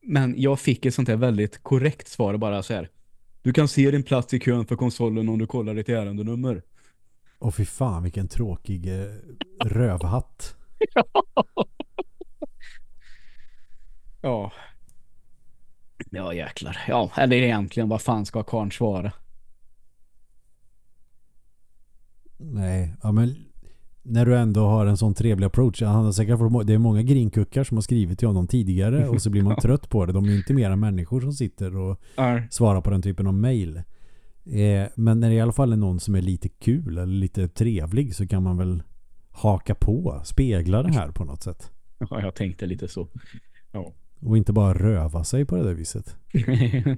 [0.02, 2.90] Men jag fick ett sånt här väldigt korrekt svar bara så här.
[3.42, 6.64] Du kan se din plats i kön för konsolen om du kollar ditt ärendenummer.
[7.40, 9.08] Och fy fan, vilken tråkig eh,
[9.66, 10.56] rövhatt.
[10.94, 11.68] ja.
[14.22, 14.52] Ja,
[16.34, 16.78] jäklar.
[16.88, 19.12] Ja, eller egentligen, vad fan ska karn svara?
[22.38, 23.36] Nej, ja men
[24.10, 25.82] när du ändå har en sån trevlig approach.
[25.82, 29.22] Han har säkert fått, det är många grinkuckar som har skrivit till honom tidigare och
[29.22, 30.14] så blir man trött på det.
[30.14, 32.02] De är inte mera människor som sitter och
[32.50, 33.78] svarar på den typen av mail.
[34.46, 37.48] Eh, men när det i alla fall är någon som är lite kul eller lite
[37.48, 38.84] trevlig så kan man väl
[39.32, 41.72] haka på, spegla det här på något sätt.
[41.98, 43.08] Ja, jag tänkte lite så.
[43.72, 43.94] Ja.
[44.20, 46.16] Och inte bara röva sig på det där viset.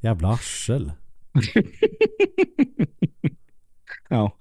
[0.00, 0.92] Jävla arsel.
[4.08, 4.36] ja.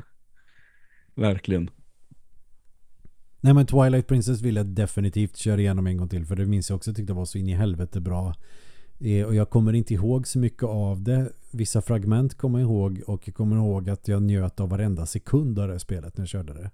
[1.16, 1.70] Verkligen.
[3.42, 6.26] Nej men Twilight Princess vill jag definitivt köra igenom en gång till.
[6.26, 8.36] För det minns jag också tyckte var så in i helvete bra.
[9.00, 11.32] Eh, och jag kommer inte ihåg så mycket av det.
[11.52, 13.02] Vissa fragment kommer jag ihåg.
[13.08, 16.30] Och jag kommer ihåg att jag njöt av varenda sekund av det spelet när jag
[16.30, 16.72] körde det.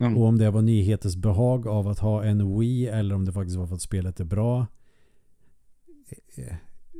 [0.00, 0.16] Mm.
[0.16, 3.56] Och om det var nyhetens behag av att ha en Wii eller om det faktiskt
[3.56, 4.66] var för att spelet är bra
[6.34, 6.54] eh,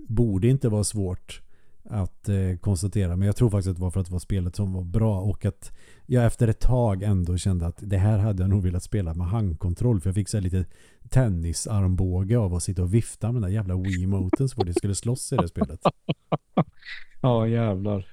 [0.08, 1.42] borde inte vara svårt
[1.84, 3.16] att eh, konstatera.
[3.16, 5.20] Men jag tror faktiskt att det var för att det var spelet som var bra
[5.20, 5.72] och att
[6.06, 9.26] jag efter ett tag ändå kände att det här hade jag nog velat spela med
[9.26, 10.64] handkontroll för jag fick så lite
[11.08, 14.94] tennisarmbåge av att sitta och vifta med den där jävla Wii-moten så fort jag skulle
[14.94, 15.80] slåss i det spelet.
[17.22, 18.06] Ja, jävlar.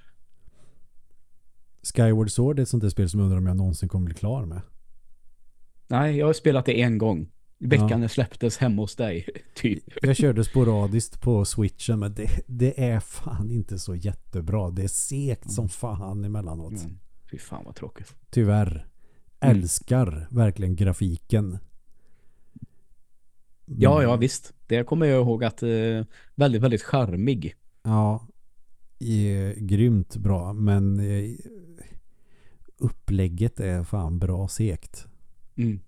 [1.96, 4.16] Skyward Sword är ett sånt där spel som jag undrar om jag någonsin kommer bli
[4.16, 4.62] klar med.
[5.88, 7.30] Nej, jag har spelat det en gång.
[7.60, 8.10] Veckan ja.
[8.10, 9.84] släpptes hemma hos dig, typ.
[10.02, 14.70] Jag körde sporadiskt på Switchen, men det, det är fan inte så jättebra.
[14.70, 15.54] Det är segt mm.
[15.54, 16.72] som fan emellanåt.
[16.72, 17.00] Mm.
[17.32, 18.16] Fy fan vad tråkigt.
[18.30, 18.88] Tyvärr.
[19.40, 19.58] Mm.
[19.58, 21.50] Älskar verkligen grafiken.
[23.66, 23.82] Men...
[23.82, 24.54] Ja, ja, visst.
[24.68, 27.56] Det kommer jag ihåg att eh, väldigt, väldigt charmig.
[27.84, 28.28] Ja,
[29.00, 31.30] är grymt bra, men eh,
[32.78, 35.08] upplägget är fan bra segt.
[35.58, 35.80] Mm.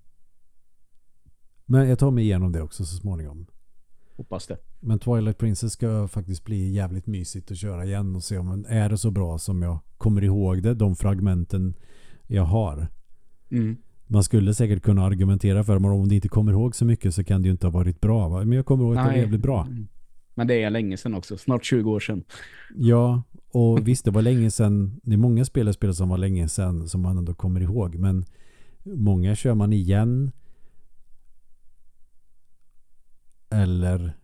[1.65, 3.45] Men jag tar mig igenom det också så småningom.
[4.15, 4.57] Hoppas det.
[4.80, 8.89] Men Twilight Princess ska faktiskt bli jävligt mysigt att köra igen och se om är
[8.89, 10.74] det så bra som jag kommer ihåg det.
[10.74, 11.74] De fragmenten
[12.28, 12.88] jag har.
[13.49, 13.78] Mm.
[14.07, 17.24] Man skulle säkert kunna argumentera för men om det inte kommer ihåg så mycket så
[17.24, 18.28] kan det ju inte ha varit bra.
[18.28, 18.38] Va?
[18.38, 19.65] Men jag kommer ihåg att det var jävligt bra.
[19.65, 19.88] Mm.
[20.34, 21.38] Men det är länge sedan också.
[21.38, 22.24] Snart 20 år sedan.
[22.76, 24.99] Ja, och visst det var länge sedan.
[25.03, 27.95] Det är många spelare som var länge sedan som man ändå kommer ihåg.
[27.95, 28.26] Men
[28.95, 30.31] många kör man igen
[33.49, 34.17] eller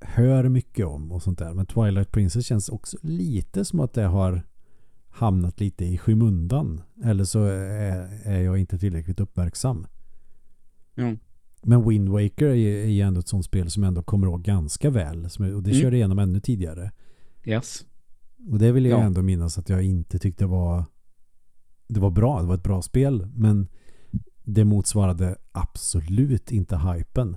[0.00, 1.54] hör mycket om och sånt där.
[1.54, 4.42] Men Twilight Princess känns också lite som att det har
[5.08, 6.82] hamnat lite i skymundan.
[7.04, 9.86] Eller så är, är jag inte tillräckligt uppmärksam.
[10.96, 11.18] Mm.
[11.62, 14.90] Men Wind Waker är, ju ändå ett sånt spel som jag ändå kommer ihåg ganska
[14.90, 15.24] väl.
[15.24, 15.72] Och det mm.
[15.72, 16.92] körde jag igenom ännu tidigare.
[17.44, 17.86] Yes.
[18.50, 19.04] Och det vill jag ja.
[19.04, 20.84] ändå minnas att jag inte tyckte var
[21.86, 22.40] det var bra.
[22.40, 23.28] Det var ett bra spel.
[23.34, 23.68] Men
[24.44, 27.36] det motsvarade absolut inte hypen.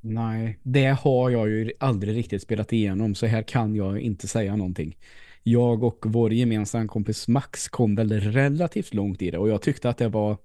[0.00, 4.56] Nej, det har jag ju aldrig riktigt spelat igenom så här kan jag inte säga
[4.56, 4.98] någonting.
[5.42, 9.88] Jag och vår gemensamma kompis Max kom väl relativt långt i det och jag tyckte
[9.88, 10.38] att det var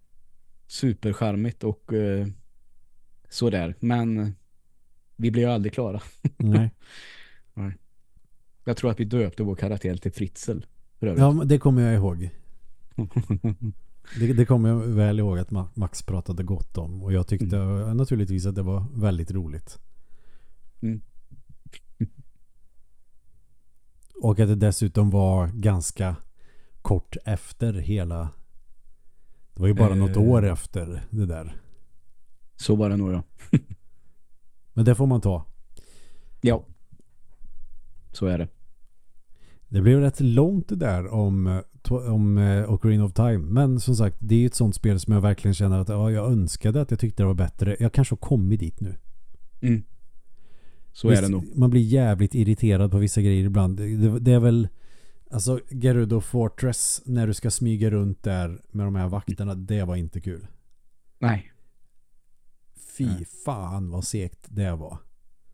[0.67, 2.27] superskärmigt och eh,
[3.29, 3.75] sådär.
[3.79, 4.35] Men
[5.15, 6.01] vi blev ju aldrig klara.
[6.37, 6.69] Nej.
[7.53, 7.77] Nej.
[8.63, 10.59] Jag tror att vi döpte vår karaktär till Fritzl.
[11.05, 11.39] För övrigt.
[11.39, 12.29] Ja, det kommer jag ihåg.
[14.19, 17.03] Det, det kommer jag väl ihåg att Ma- Max pratade gott om.
[17.03, 17.57] Och jag tyckte
[17.93, 19.79] naturligtvis att det var väldigt roligt.
[20.81, 21.01] Mm.
[24.21, 26.15] Och att det dessutom var ganska
[26.81, 28.29] kort efter hela...
[29.53, 30.21] Det var ju bara något Eh.
[30.23, 31.55] år efter det där.
[32.55, 33.23] Så var det nog ja.
[34.73, 35.45] Men det får man ta.
[36.41, 36.65] Ja.
[38.11, 38.47] Så är det.
[39.75, 43.37] Det blev rätt långt det där om, eh, om eh, Ocarina of Time.
[43.37, 46.11] Men som sagt, det är ju ett sånt spel som jag verkligen känner att ja,
[46.11, 47.77] jag önskade att jag tyckte det var bättre.
[47.79, 48.95] Jag kanske har kommit dit nu.
[49.61, 49.83] Mm.
[50.93, 51.45] Så Visst, är det nog.
[51.55, 53.77] Man blir jävligt irriterad på vissa grejer ibland.
[53.77, 54.67] Det, det är väl
[55.31, 59.95] Alltså Gerudo Fortress när du ska smyga runt där med de här vakterna, det var
[59.95, 60.47] inte kul.
[61.19, 61.51] Nej.
[62.97, 63.25] Fy Nej.
[63.45, 64.97] fan vad segt det var.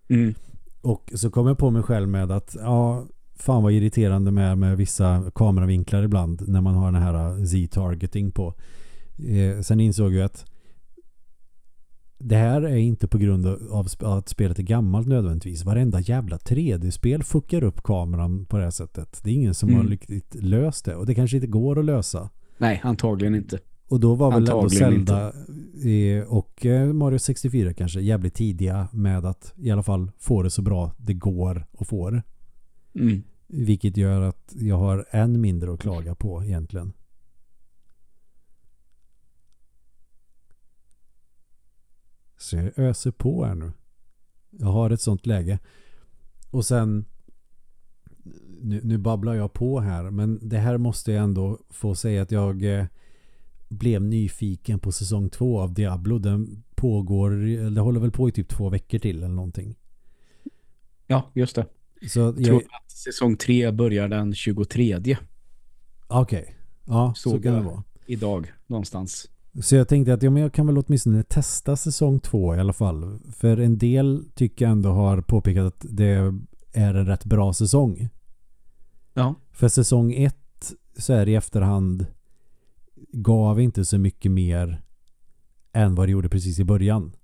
[0.08, 0.34] Mm.
[0.82, 3.08] Och så kom jag på mig själv med att ja,
[3.42, 8.54] fan vad irriterande med, med vissa kameravinklar ibland när man har den här Z-targeting på.
[9.18, 10.46] Eh, sen insåg jag att
[12.18, 15.64] det här är inte på grund av att spelet är gammalt nödvändigtvis.
[15.66, 19.22] Varenda jävla 3D-spel fuckar upp kameran på det här sättet.
[19.24, 19.82] Det är ingen som Mm.
[19.82, 20.96] har riktigt löst det.
[20.96, 22.30] Och det kanske inte går att lösa.
[22.58, 23.60] Nej, antagligen inte.
[23.88, 25.28] Och då var väl ändå Zelda
[25.86, 30.50] eh, och eh, Mario 64 kanske jävligt tidiga med att i alla fall få det
[30.50, 32.24] så bra det går att få det.
[32.96, 33.24] Mm.
[33.54, 36.94] Vilket gör att jag har än mindre att klaga på egentligen.
[42.38, 43.72] Så jag öser på här nu.
[44.50, 45.60] Jag har ett sånt läge.
[46.50, 47.06] Och sen
[48.62, 52.32] nu, nu babblar jag på här men det här måste jag ändå få säga att
[52.32, 52.86] jag eh,
[53.70, 56.20] blev nyfiken på säsong två av Diablo.
[56.20, 57.30] Den pågår,
[57.70, 59.76] det håller väl på i typ två veckor till eller någonting.
[61.08, 61.66] Ja, just det.
[62.10, 65.18] Så Jag jag, tror att säsong tre börjar den 23
[66.08, 66.56] okej.
[66.86, 67.66] Ja, så, Såg kan det jag.
[67.66, 67.84] vara.
[68.06, 69.30] idag någonstans.
[69.62, 72.74] Så jag tänkte att ja, men jag kan väl åtminstone testa säsong två i alla
[72.74, 73.20] fall.
[73.32, 76.06] För en del tycker jag ändå har påpekat att det
[76.74, 78.10] är en rätt bra säsong.
[79.14, 79.36] Ja.
[79.52, 82.06] För säsong ett så är det i efterhand
[83.14, 84.82] gav inte så mycket mer
[85.74, 87.16] än vad det gjorde precis i början.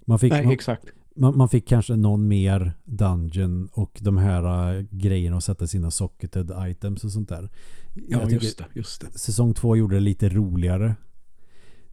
[0.00, 0.84] Man fick, Nej, man, exakt.
[1.18, 5.90] Man, man fick kanske någon mer dungeon och de här äh, grejerna att sätta sina
[5.90, 7.50] socketed items och sånt där.
[7.94, 8.66] Ja, just det.
[8.74, 9.18] Just det.
[9.18, 10.96] säsong två gjorde det lite roligare.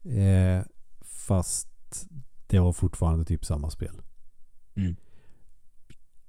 [0.03, 0.65] Eh,
[1.01, 1.69] fast
[2.47, 4.01] det var fortfarande typ samma spel.
[4.76, 4.95] Mm.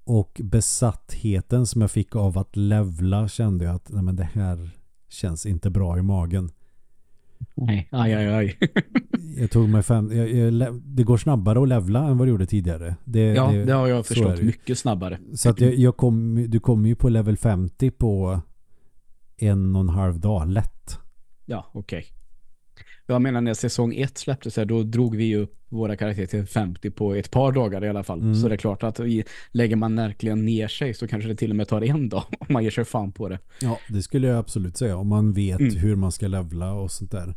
[0.05, 4.71] Och besattheten som jag fick av att levla kände jag att nej, men det här
[5.09, 6.51] känns inte bra i magen.
[7.55, 8.59] Nej, aj, aj, aj.
[9.39, 12.47] Jag tog mig fem, jag, jag, det går snabbare att levla än vad det gjorde
[12.47, 12.97] tidigare.
[13.05, 15.19] Det, Ja, det har jag förstått det mycket snabbare.
[15.35, 18.41] Så att jag, jag kom, du kommer ju på level 50 på
[19.39, 20.99] en och en halv dag lätt.
[21.45, 22.07] Ja, okej.
[23.07, 26.47] Jag menar när säsong ett släpptes här, då drog vi ju upp våra karaktärer till
[26.47, 28.21] 50 på ett par dagar i alla fall.
[28.21, 28.35] Mm.
[28.35, 29.01] Så det är klart att
[29.53, 32.47] lägger man verkligen ner sig så kanske det till och med tar en dag om
[32.51, 33.39] man ger sig fan på det.
[33.61, 34.97] Ja, det skulle jag absolut säga.
[34.97, 35.77] Om man vet Mm.
[35.77, 37.35] hur man ska levla och sånt där.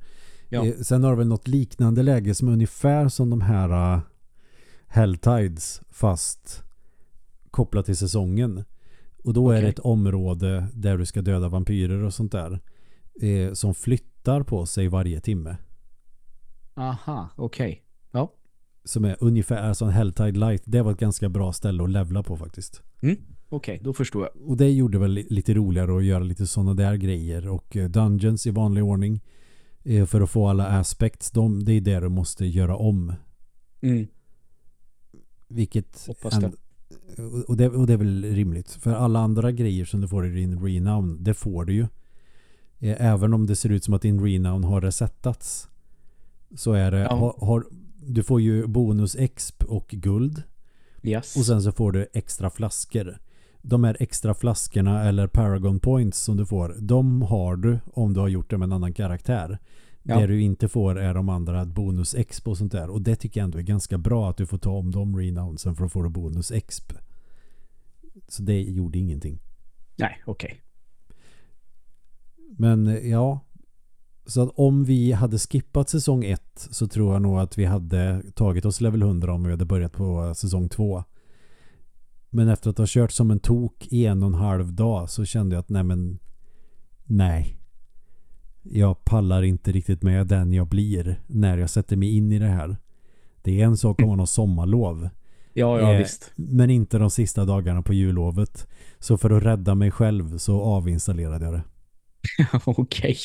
[0.49, 0.65] Ja.
[0.65, 3.99] Eh, Sen har det väl något liknande läge som är ungefär som de här uh,
[4.87, 6.63] Helltides fast
[7.51, 8.63] kopplat till säsongen.
[9.23, 9.61] Och då är Okej.
[9.61, 12.59] det ett område där du ska döda vampyrer och sånt där.
[13.21, 15.57] Eh, som flyttar på sig varje timme.
[16.75, 17.83] Aha, okej.
[18.11, 18.33] Ja.
[18.83, 20.63] Som är ungefär alltså en Helltide Light.
[20.65, 22.81] Det var ett ganska bra ställe att levla på faktiskt.
[23.01, 23.15] Mm.
[23.49, 24.49] Okej, då förstår jag.
[24.49, 27.47] Och det gjorde väl li- lite roligare att göra lite sådana där grejer.
[27.47, 29.21] Och eh, Dungeons i vanlig ordning.
[29.83, 31.31] eh, För att få alla aspects.
[31.31, 33.13] De, det är det du måste göra om.
[33.81, 34.07] Mm.
[35.47, 36.51] Vilket Hoppas det.
[37.47, 38.71] och, det, och det är väl rimligt.
[38.71, 41.87] För alla andra grejer som du får i din renown, det får du ju.
[42.79, 45.69] Eh, Även om det ser ut som att din renown har resettats.
[46.55, 47.15] Så är det, Ja.
[47.15, 47.65] har, har,
[48.01, 50.43] du får ju bonus exp och guld.
[51.03, 51.35] Yes.
[51.35, 53.17] Och sen så får du extra flaskor.
[53.61, 58.19] De här extra flaskorna eller Paragon Points som du får, de har du om du
[58.19, 59.59] har gjort det med en annan karaktär.
[60.03, 60.19] Ja.
[60.19, 62.89] Det du inte får är de andra bonus exp och sånt där.
[62.89, 65.75] Och det tycker jag ändå är ganska bra att du får ta om de renownsen
[65.75, 66.93] för att få bonus exp.
[68.27, 69.39] Så det gjorde ingenting.
[69.95, 70.61] Nej, okej.
[72.57, 73.39] Men eh, ja.
[74.25, 78.23] Så att om vi hade skippat säsong 1 så tror jag nog att vi hade
[78.35, 81.03] tagit oss level 100 om vi hade börjat på säsong 2.
[82.29, 85.25] Men efter att ha kört som en tok i en och en halv dag så
[85.25, 86.19] kände jag att nej men
[87.03, 87.59] nej.
[88.63, 92.47] Jag pallar inte riktigt med den jag blir när jag sätter mig in i det
[92.47, 92.77] här.
[93.41, 95.09] Det är en sak om man har sommarlov.
[95.53, 96.31] Ja, ja Eh, visst.
[96.35, 98.67] Men inte de sista dagarna på jullovet.
[98.99, 101.63] Så för att rädda mig själv så avinstallerade jag det.
[102.65, 103.17] Okej.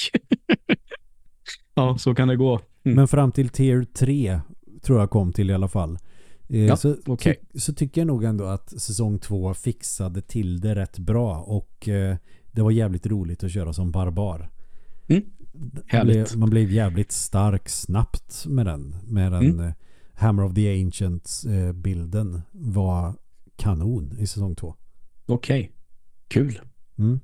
[1.75, 2.61] ja, så kan det gå.
[2.85, 2.97] Mm.
[2.97, 4.41] Men fram till tier 3
[4.83, 5.99] tror jag kom till i alla fall.
[6.49, 7.41] Eh, Ja, så, okej.
[7.53, 11.89] ty- så tycker jag nog ändå att säsong 2 fixade till det rätt bra och
[11.89, 12.17] eh,
[12.53, 14.51] det var jävligt roligt att köra som barbar.
[15.09, 15.23] Mm.
[15.55, 16.15] Man Härligt.
[16.31, 18.97] blev, man blev jävligt stark snabbt med den.
[19.07, 19.61] Med den Mm.
[19.67, 19.73] eh,
[20.15, 21.75] Hammer of the Ancients eh,
[22.53, 23.15] var
[23.57, 24.75] kanon i säsong 2.
[25.27, 25.73] Okej.
[26.29, 26.61] Kul.
[26.99, 27.21] Mm.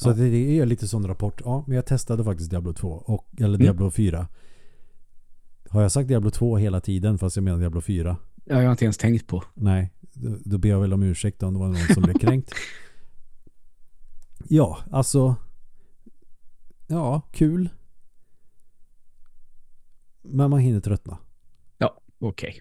[0.00, 0.14] Så Ja.
[0.14, 1.40] det är lite sån rapport.
[1.44, 3.58] Ja, men jag testade faktiskt Diablo 2 och, eller Mm.
[3.60, 4.28] Diablo 4.
[5.70, 8.16] Har jag sagt Diablo 2 hela tiden fast jag menar Diablo 4?
[8.44, 9.44] Ja, jag har inte ens tänkt på.
[9.54, 12.52] Nej, då, då ber jag väl om ursäkt om det var någon som blev kränkt.
[14.50, 15.36] Ja, alltså
[16.86, 17.68] ja, kul.
[20.22, 21.18] Men man hinner tröttna.
[22.20, 22.60] Okej.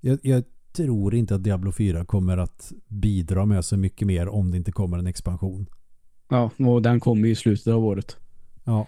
[0.00, 4.50] Jag, jag tror inte att Diablo 4 kommer att bidra med så mycket mer om
[4.50, 5.66] det inte kommer en expansion.
[6.30, 8.16] Ja, och den kommer ju i slutet av året.
[8.64, 8.86] Ja.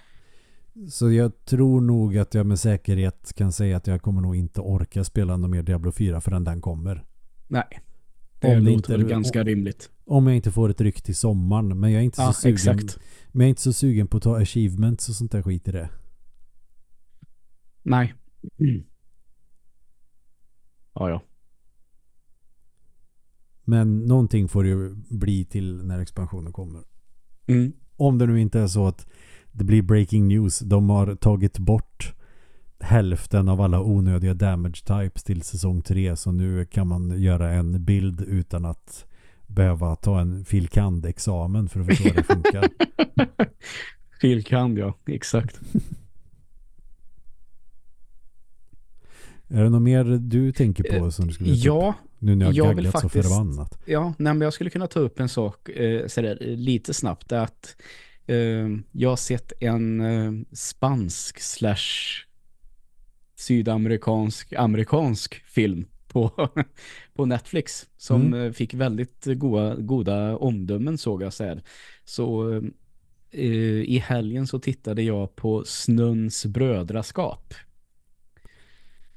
[0.90, 4.60] Så jag tror nog att jag med säkerhet kan säga att jag kommer nog inte
[4.60, 7.04] orka spela någon mer Diablo 4 förrän den kommer.
[7.48, 7.64] Nej.
[8.40, 9.90] Det Om det låter inte- väl ganska rimligt.
[10.04, 11.80] Om jag inte får ett ryck till sommaren.
[11.80, 12.98] Men jag är inte, Ja, så, sugen, exakt.
[13.32, 15.72] men jag är inte så sugen på att ta achievements och sånt där skit i
[15.72, 15.90] det.
[17.82, 18.14] Nej.
[18.58, 18.84] Mm.
[20.94, 21.22] Ja, ja.
[23.64, 26.82] Men någonting får det ju bli till när expansionen kommer.
[27.52, 27.72] Mm.
[27.96, 29.06] Om det nu inte är så att
[29.52, 30.58] det blir breaking news.
[30.58, 32.14] De har tagit bort
[32.80, 36.16] hälften av alla onödiga damage types till säsong 3.
[36.16, 39.06] Så nu kan man göra en bild utan att
[39.46, 42.68] behöva ta en filkand-examen för att förstå hur det funkar.
[44.20, 44.94] Filkand, ja.
[45.06, 45.60] Exakt.
[49.48, 51.94] är det något mer du tänker på som du skulle ta upp?
[52.22, 53.78] Nu när jag, jag gaggat så förbannat.
[53.86, 57.28] ja nej, men jag skulle kunna ta upp en sak eh, sådär, lite snabbt.
[57.28, 57.76] det Att
[58.26, 58.36] eh,
[58.92, 62.24] jag har sett en eh, spansk slash
[63.36, 66.50] sydamerikansk amerikansk film på,
[67.14, 68.46] på Netflix som Mm.
[68.46, 71.62] eh, fick väldigt goda, goda omdömen såg jag så här.
[72.04, 72.52] Så
[73.30, 73.44] eh,
[73.82, 77.54] i helgen så tittade jag på Snuns brödraskap.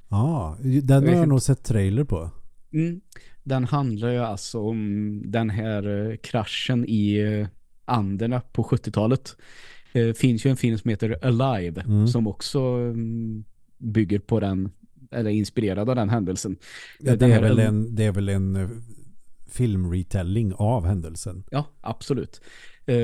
[0.10, 2.30] Ja, den har jag nog sett trailer på.
[2.76, 3.02] Mm.
[3.44, 7.48] Den handlar ju alltså om den här eh, kraschen i eh,
[7.86, 9.36] Anderna på 70-talet.
[9.94, 12.08] Det finns ju en film som heter Alive Mm.
[12.08, 13.44] som också mm,
[13.78, 14.72] bygger på den
[15.12, 16.58] eller är inspirerad av den händelsen.
[17.00, 18.70] Ja, det, är väl en, det är väl en eh,
[19.48, 21.44] filmretelling av händelsen.
[21.52, 22.42] Ja, absolut.
[22.86, 22.96] Eh,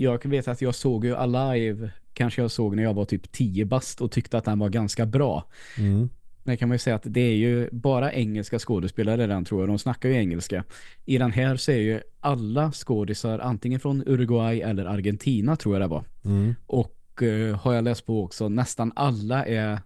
[0.00, 3.64] jag vet att jag såg ju Alive kanske jag såg när jag var typ 10
[3.64, 5.44] bast och tyckte att den var ganska bra.
[5.78, 6.08] Mm.
[6.50, 9.68] Det kan man ju säga att det är ju bara engelska skådespelare den tror jag.
[9.68, 10.64] De snackar ju engelska.
[11.04, 15.82] I den här så är ju alla skådisar antingen från Uruguay eller Argentina tror jag
[15.82, 16.04] det var.
[16.24, 16.54] Mm.
[16.66, 19.80] Och eh, har jag läst på också, nästan alla är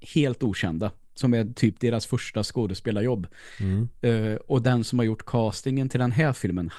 [0.00, 0.90] helt okända.
[1.14, 3.26] Som är typ deras första skådespelarjobb.
[3.60, 3.88] Mm.
[4.00, 6.70] Eh, och den som har gjort castingen till den här filmen,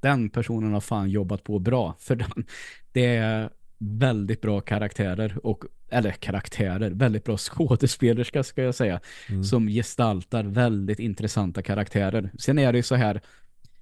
[0.00, 1.94] den personen har fan jobbat på bra.
[1.98, 2.44] För den,
[2.92, 9.44] det är väldigt bra karaktärer och eller karaktärer, väldigt bra skådespelerska ska jag säga, Mm.
[9.44, 12.30] som gestaltar väldigt intressanta karaktärer.
[12.38, 13.20] Sen är det ju så här,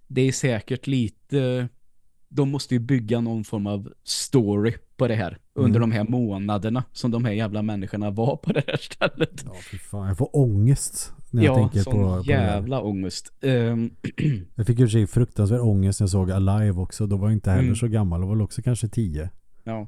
[0.07, 1.69] det är säkert lite
[2.29, 5.91] de måste ju bygga någon form av story på det här under Mm.
[5.91, 9.43] de här månaderna som de här jävla människorna var på det här stället.
[9.45, 10.09] Ja, fy fan.
[10.09, 13.33] Jag får ångest när jag Ja, tänker sån på, på det jävla ångest.
[13.41, 13.91] Ehm,
[14.55, 17.07] Jag fick ju sig fruktansvärd ångest när jag såg Alive också.
[17.07, 17.77] Då var jag inte heller Mm.
[17.77, 18.21] så gammal.
[18.21, 19.31] Jag var väl också kanske tio.
[19.67, 19.87] Ja.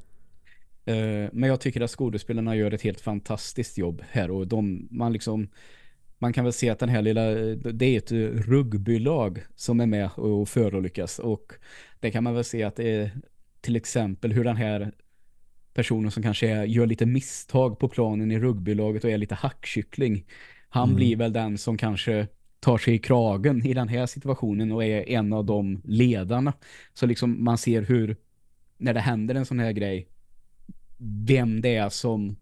[0.85, 5.12] Eh, men jag tycker att skådespelarna gör ett helt fantastiskt jobb här och de, man
[5.12, 5.49] liksom
[6.18, 7.24] man kan väl se att den här lilla
[7.72, 8.12] det är ett
[8.47, 11.53] rugbylag som är med och förolyckas och
[12.01, 13.11] det kan man väl se att det är
[13.61, 14.93] till exempel hur den här
[15.74, 20.24] personen som kanske är, gör lite misstag på planen i rugbylaget och är lite hackkyckling
[20.68, 20.97] han Mm.
[20.97, 22.26] blir väl den som kanske
[22.61, 26.53] tar sig i kragen i den här situationen och är en av de ledarna
[26.95, 28.16] så liksom man ser hur
[28.79, 30.09] när det händer en sån här grej
[31.26, 32.37] vem det är som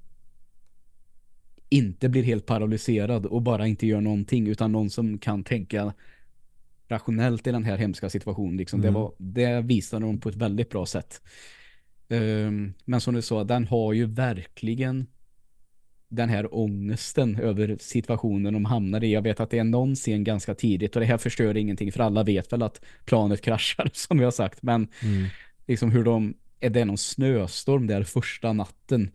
[1.69, 5.95] inte blir helt paralyserad och bara inte gör någonting utan någon som kan tänka
[6.89, 8.57] rationellt i den här hemska situationen.
[8.57, 8.81] Liksom.
[8.81, 9.01] Det, Mm.
[9.01, 11.23] var, det visade de på ett väldigt bra sätt.
[12.09, 15.07] Ehm, men som du sa, den har ju verkligen
[16.09, 19.13] den här ångesten över situationen de hamnar i.
[19.13, 22.01] Jag vet att det är någon scen ganska tidigt och det här förstör ingenting för
[22.01, 24.63] alla vet väl att planet kraschar som vi har sagt.
[24.63, 25.27] Men Mm.
[25.67, 29.11] Liksom hur de, är det någon snöstorm där första natten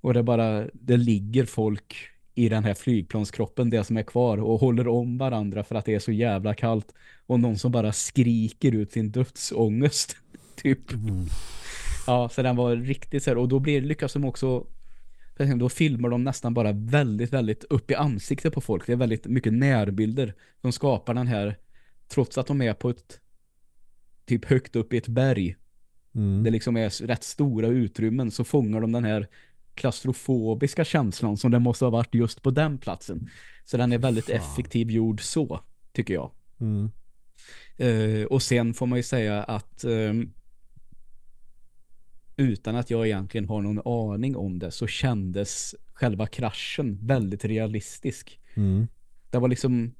[0.00, 1.96] och det bara, det ligger folk
[2.34, 5.94] i den här flygplanskroppen, det som är kvar och håller om varandra för att det
[5.94, 6.94] är så jävla kallt
[7.26, 10.16] och någon som bara skriker ut sin dödsångest
[10.56, 10.92] typ.
[10.92, 11.26] Mm.
[12.06, 14.66] Ja, så den var riktigt så här, och då blir lyckas de också
[15.56, 18.86] då filmar de nästan bara väldigt, väldigt upp i ansiktet på folk.
[18.86, 21.56] Det är väldigt mycket närbilder som skapar den här,
[22.08, 23.20] trots att de är på ett
[24.26, 25.56] typ högt upp i ett berg.
[26.16, 26.42] Mm.
[26.42, 29.28] Det liksom är rätt stora utrymmen så fångar de den här
[29.74, 33.30] klaustrofobiska känslan som det måste ha varit just på den platsen.
[33.64, 34.36] Så den är väldigt Fan.
[34.36, 35.60] effektiv gjord så,
[35.92, 36.30] tycker jag.
[36.60, 36.90] Mm.
[37.76, 40.32] Eh, och sen får man ju säga att ehm,
[42.36, 48.40] utan att jag egentligen har någon aning om det så kändes själva kraschen väldigt realistisk.
[48.54, 48.86] Mm.
[49.30, 49.94] Det var liksom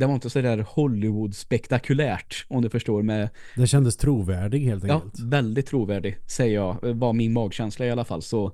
[0.00, 4.94] det var inte så där Hollywood-spektakulärt om du förstår med Det kändes trovärdig helt ja,
[4.94, 5.20] enkelt.
[5.20, 8.46] väldigt trovärdig säger jag, var min magkänsla i alla fall så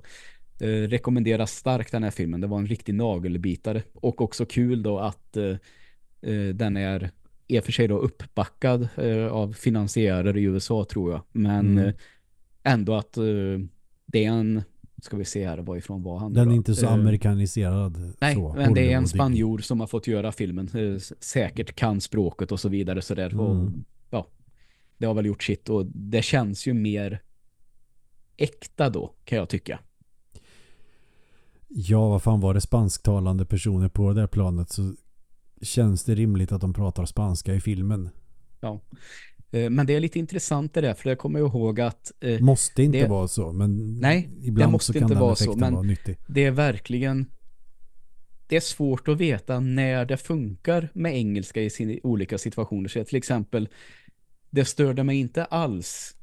[0.59, 2.41] eh, rekommenderas starkt den här filmen.
[2.41, 5.45] Det var en riktig nagelbitare och också kul då att eh,
[6.21, 7.11] eh, den är
[7.47, 11.21] i och för sig då uppbackad eh, av finansiärer i USA tror jag.
[11.31, 11.85] Men Mm.
[11.87, 11.93] eh,
[12.63, 13.23] ändå att eh,
[14.05, 14.63] det är en,
[15.01, 16.55] ska vi se här varifrån var han Den är då?
[16.55, 18.13] inte så Eh, amerikaniserad.
[18.21, 20.69] Nej, så, men det är en spanjor som har fått göra filmen.
[20.73, 23.01] eh, Säkert kan språket och så vidare.
[23.01, 23.39] Så där.
[23.41, 23.83] Och, Mm.
[24.09, 24.27] ja,
[24.97, 27.21] det har väl gjort sitt och det känns ju mer
[28.37, 29.79] äkta då, kan jag tycka.
[31.67, 34.93] Ja, vad fan var det spansktalande personer på det här planet så
[35.61, 38.09] känns det rimligt att de pratar spanska i filmen.
[38.59, 38.81] Ja.
[39.51, 42.83] Eh, Men det är lite intressant det där, för jag kommer ihåg att eh, Måste
[42.83, 45.43] inte det- vara så, men Nej, det ibland måste så kan inte den vara så,
[45.43, 46.17] effekten men- vara nyttig.
[46.27, 47.25] det är verkligen
[48.47, 52.89] det är svårt att veta när det funkar med engelska i sina olika situationer.
[52.89, 53.69] Så till exempel,
[54.49, 56.15] det störde mig inte alls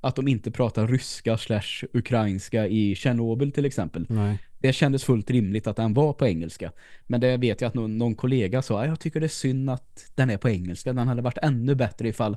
[0.00, 4.06] att de inte pratar ryska slash ukrainska i Tjernobyl till exempel.
[4.08, 4.38] Nej.
[4.58, 6.72] Det kändes fullt rimligt att den var på engelska.
[7.06, 9.70] Men det vet jag att någon, någon kollega sa, "Ah, jag tycker det är synd
[9.70, 10.92] att den är på engelska.
[10.92, 12.36] Den hade varit ännu bättre ifall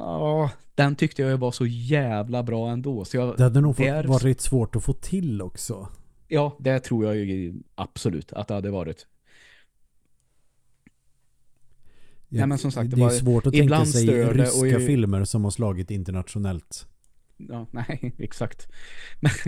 [0.00, 3.04] Ja, den tyckte jag var så jävla bra ändå.
[3.04, 5.88] Så jag, Det hade nog det är- fått, varit svårt att få till också.
[6.28, 9.06] Ja, det tror jag ju absolut att det hade varit.
[12.28, 15.44] Nej, men som sagt, det det är svårt att tänka sig ryska ju- filmer som
[15.44, 16.86] har slagit internationellt.
[17.36, 18.68] Ja, nej, exakt.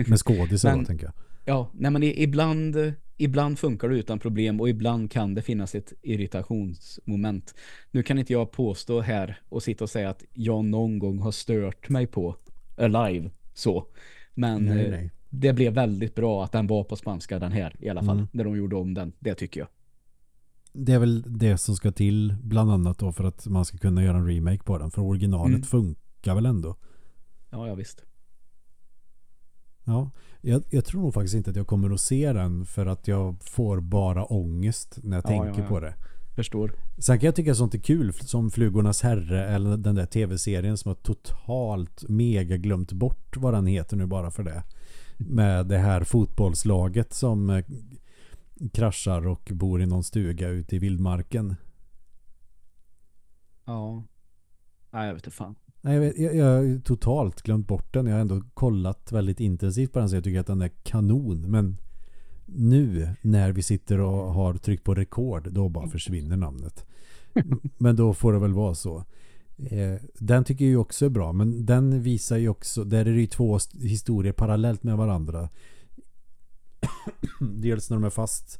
[0.07, 1.13] Med skådisar Men- då, tänker jag.
[1.45, 2.93] Ja, nej men ibland,
[3.23, 7.55] ibland funkar det utan problem och ibland kan det finnas ett irritationsmoment.
[7.91, 11.31] Nu kan inte jag påstå här och sitta och säga att jag någon gång har
[11.31, 12.35] stört mig på
[12.77, 13.85] Alive så.
[14.33, 15.11] Men Nej, eh, nej.
[15.29, 18.17] det blev väldigt bra att den var på spanska den här i alla fall.
[18.17, 18.27] Mm.
[18.31, 19.69] När de gjorde om den, det tycker jag.
[20.73, 24.03] Det är väl det som ska till bland annat då för att man ska kunna
[24.03, 24.91] göra en remake på den.
[24.91, 25.61] För originalet Mm.
[25.63, 26.75] funkar väl ändå.
[27.49, 28.03] Ja, ja visst.
[29.83, 30.09] Ja,
[30.41, 33.43] jag, jag tror nog faktiskt inte att jag kommer att se den för att jag
[33.43, 35.69] får bara ångest när jag Ja, tänker ja, ja.
[35.69, 35.93] på det.
[36.35, 36.73] Förstår.
[36.97, 40.89] Sen kan jag tycka sånt är kul som Flugornas herre eller den där tv-serien som
[40.89, 44.63] har totalt mega glömt bort vad den heter nu bara för det.
[45.17, 47.65] Med det här fotbollslaget som eh,
[48.73, 51.55] kraschar och bor i någon stuga ute i vildmarken.
[53.65, 54.03] Ja.
[54.91, 55.55] Nej, jag vet inte fan.
[55.81, 58.05] Nej, jag, vet, jag, jag har totalt glömt bort den.
[58.05, 61.51] Jag har ändå kollat väldigt intensivt på den så jag tycker att den är kanon.
[61.51, 61.77] Men
[62.45, 66.85] nu när vi sitter och har tryckt på rekord då bara försvinner namnet.
[67.77, 69.03] Men då får det väl vara så.
[69.57, 73.21] Eh, den tycker jag också är bra men den visar ju också, där är det
[73.21, 75.49] ju två historier parallellt med varandra.
[77.39, 78.59] Dels när de är fast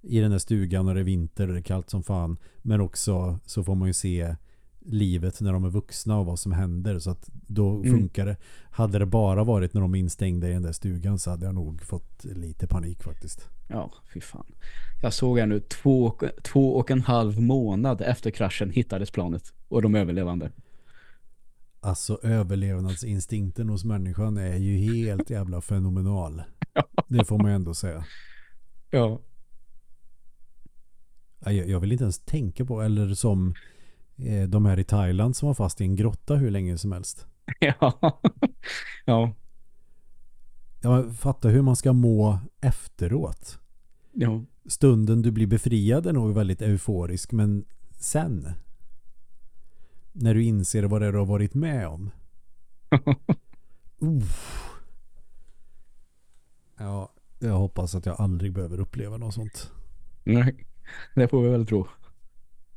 [0.00, 2.36] i den här stugan och det är vinter och det är kallt som fan.
[2.62, 4.36] Men också så får man ju se
[4.84, 6.98] livet när de är vuxna och vad som händer.
[6.98, 7.98] Så att då Mm.
[7.98, 8.36] funkar det.
[8.70, 11.54] Hade det bara varit när de är instängda i den där stugan så hade jag
[11.54, 13.48] nog fått lite panik faktiskt.
[13.68, 14.46] Ja, fy fan.
[15.02, 19.82] Jag såg här nu två, två och en halv månad efter kraschen hittades planet och
[19.82, 20.50] de överlevande.
[21.80, 26.42] Alltså överlevnadsinstinkten hos människan är ju helt jävla fenomenal.
[27.08, 28.04] Det får man ju ändå säga.
[28.90, 29.20] Ja.
[31.44, 33.54] Ja, Jag jag vill inte ens tänka på, eller som
[34.48, 37.26] de här i Thailand som var fast i en grotta hur länge som helst.
[37.60, 38.20] Ja.
[39.04, 39.34] ja.
[40.82, 43.58] Ja, fatta hur man ska må efteråt.
[44.12, 44.44] Ja.
[44.66, 48.48] Stunden du blir befriad är nog väldigt euforisk, men sen
[50.12, 52.10] när du inser vad det är du har varit med om.
[53.98, 54.68] Uff.
[56.78, 59.70] Ja, jag hoppas att jag aldrig behöver uppleva något sånt.
[60.24, 60.66] Nej,
[61.14, 61.86] det får vi väl tro.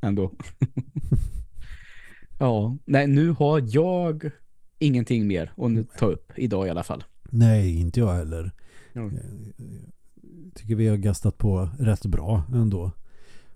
[0.06, 0.32] Ändå.
[2.38, 4.30] ja, nej nu har jag
[4.78, 7.04] ingenting mer att ta upp idag i alla fall.
[7.30, 8.52] Nej, inte jag heller.
[8.92, 9.10] Ja.
[10.54, 12.90] tycker vi har gastat på rätt bra ändå.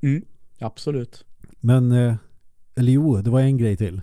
[0.01, 0.25] Mm,
[0.59, 1.25] absolut.
[1.61, 2.15] Men, eh,
[2.75, 4.03] eller jo, det var en grej till.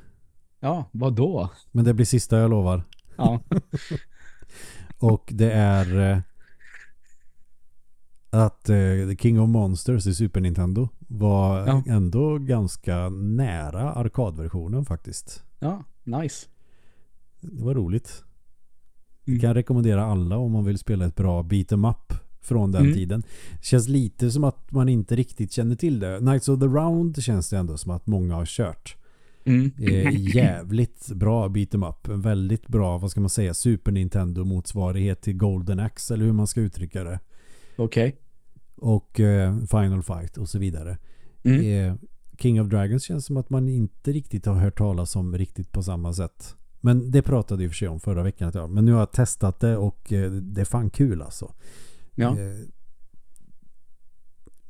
[0.59, 1.49] Ja, vad då?
[1.71, 2.83] Men det blir sista jag lovar.
[3.17, 3.41] Ja.
[4.99, 6.19] Och det är eh,
[8.29, 11.83] att eh, The King of Monsters i Super Nintendo var Ja.
[11.87, 15.43] ändå ganska nära arkadversionen faktiskt.
[15.59, 16.47] ja, nice.
[17.41, 18.23] Det var roligt.
[19.27, 19.39] Mm.
[19.39, 22.93] Kan rekommendera alla om man vill spela ett bra beat em up från den Mm.
[22.93, 23.23] tiden.
[23.61, 26.17] Känns lite som att man inte riktigt känner till det.
[26.19, 28.95] Knights of the Round känns det ändå som att många har kört.
[29.45, 29.71] Mm.
[29.79, 32.07] Eh, jävligt bra beat em up.
[32.07, 36.33] En väldigt bra, vad ska man säga, Super Nintendo motsvarighet till Golden Axe eller hur
[36.33, 37.19] man ska uttrycka det.
[37.77, 38.15] Okej.
[38.77, 40.97] Och eh, Final Fight och så vidare.
[41.43, 41.89] Mm.
[41.91, 41.95] Eh,
[42.39, 45.83] King of Dragons känns som att man inte riktigt har hört talas om riktigt på
[45.83, 46.55] samma sätt.
[46.81, 48.49] Men det pratade och för sig om förra veckan.
[48.49, 51.53] att jag- Men nu har jag testat det och eh, det är fan kul alltså.
[52.15, 52.39] Ja.
[52.39, 52.57] Eh,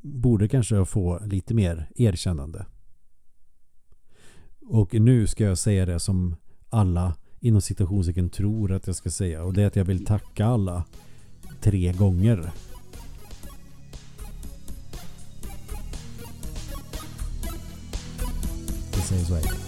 [0.00, 2.66] borde kanske få lite mer erkännande.
[4.60, 6.36] Och nu ska jag säga det som
[6.68, 9.42] alla inom citationstecken tror att jag ska säga.
[9.44, 10.84] Och det är att jag vill tacka alla
[11.60, 12.50] tre gånger.
[19.10, 19.67] Vi säger så här.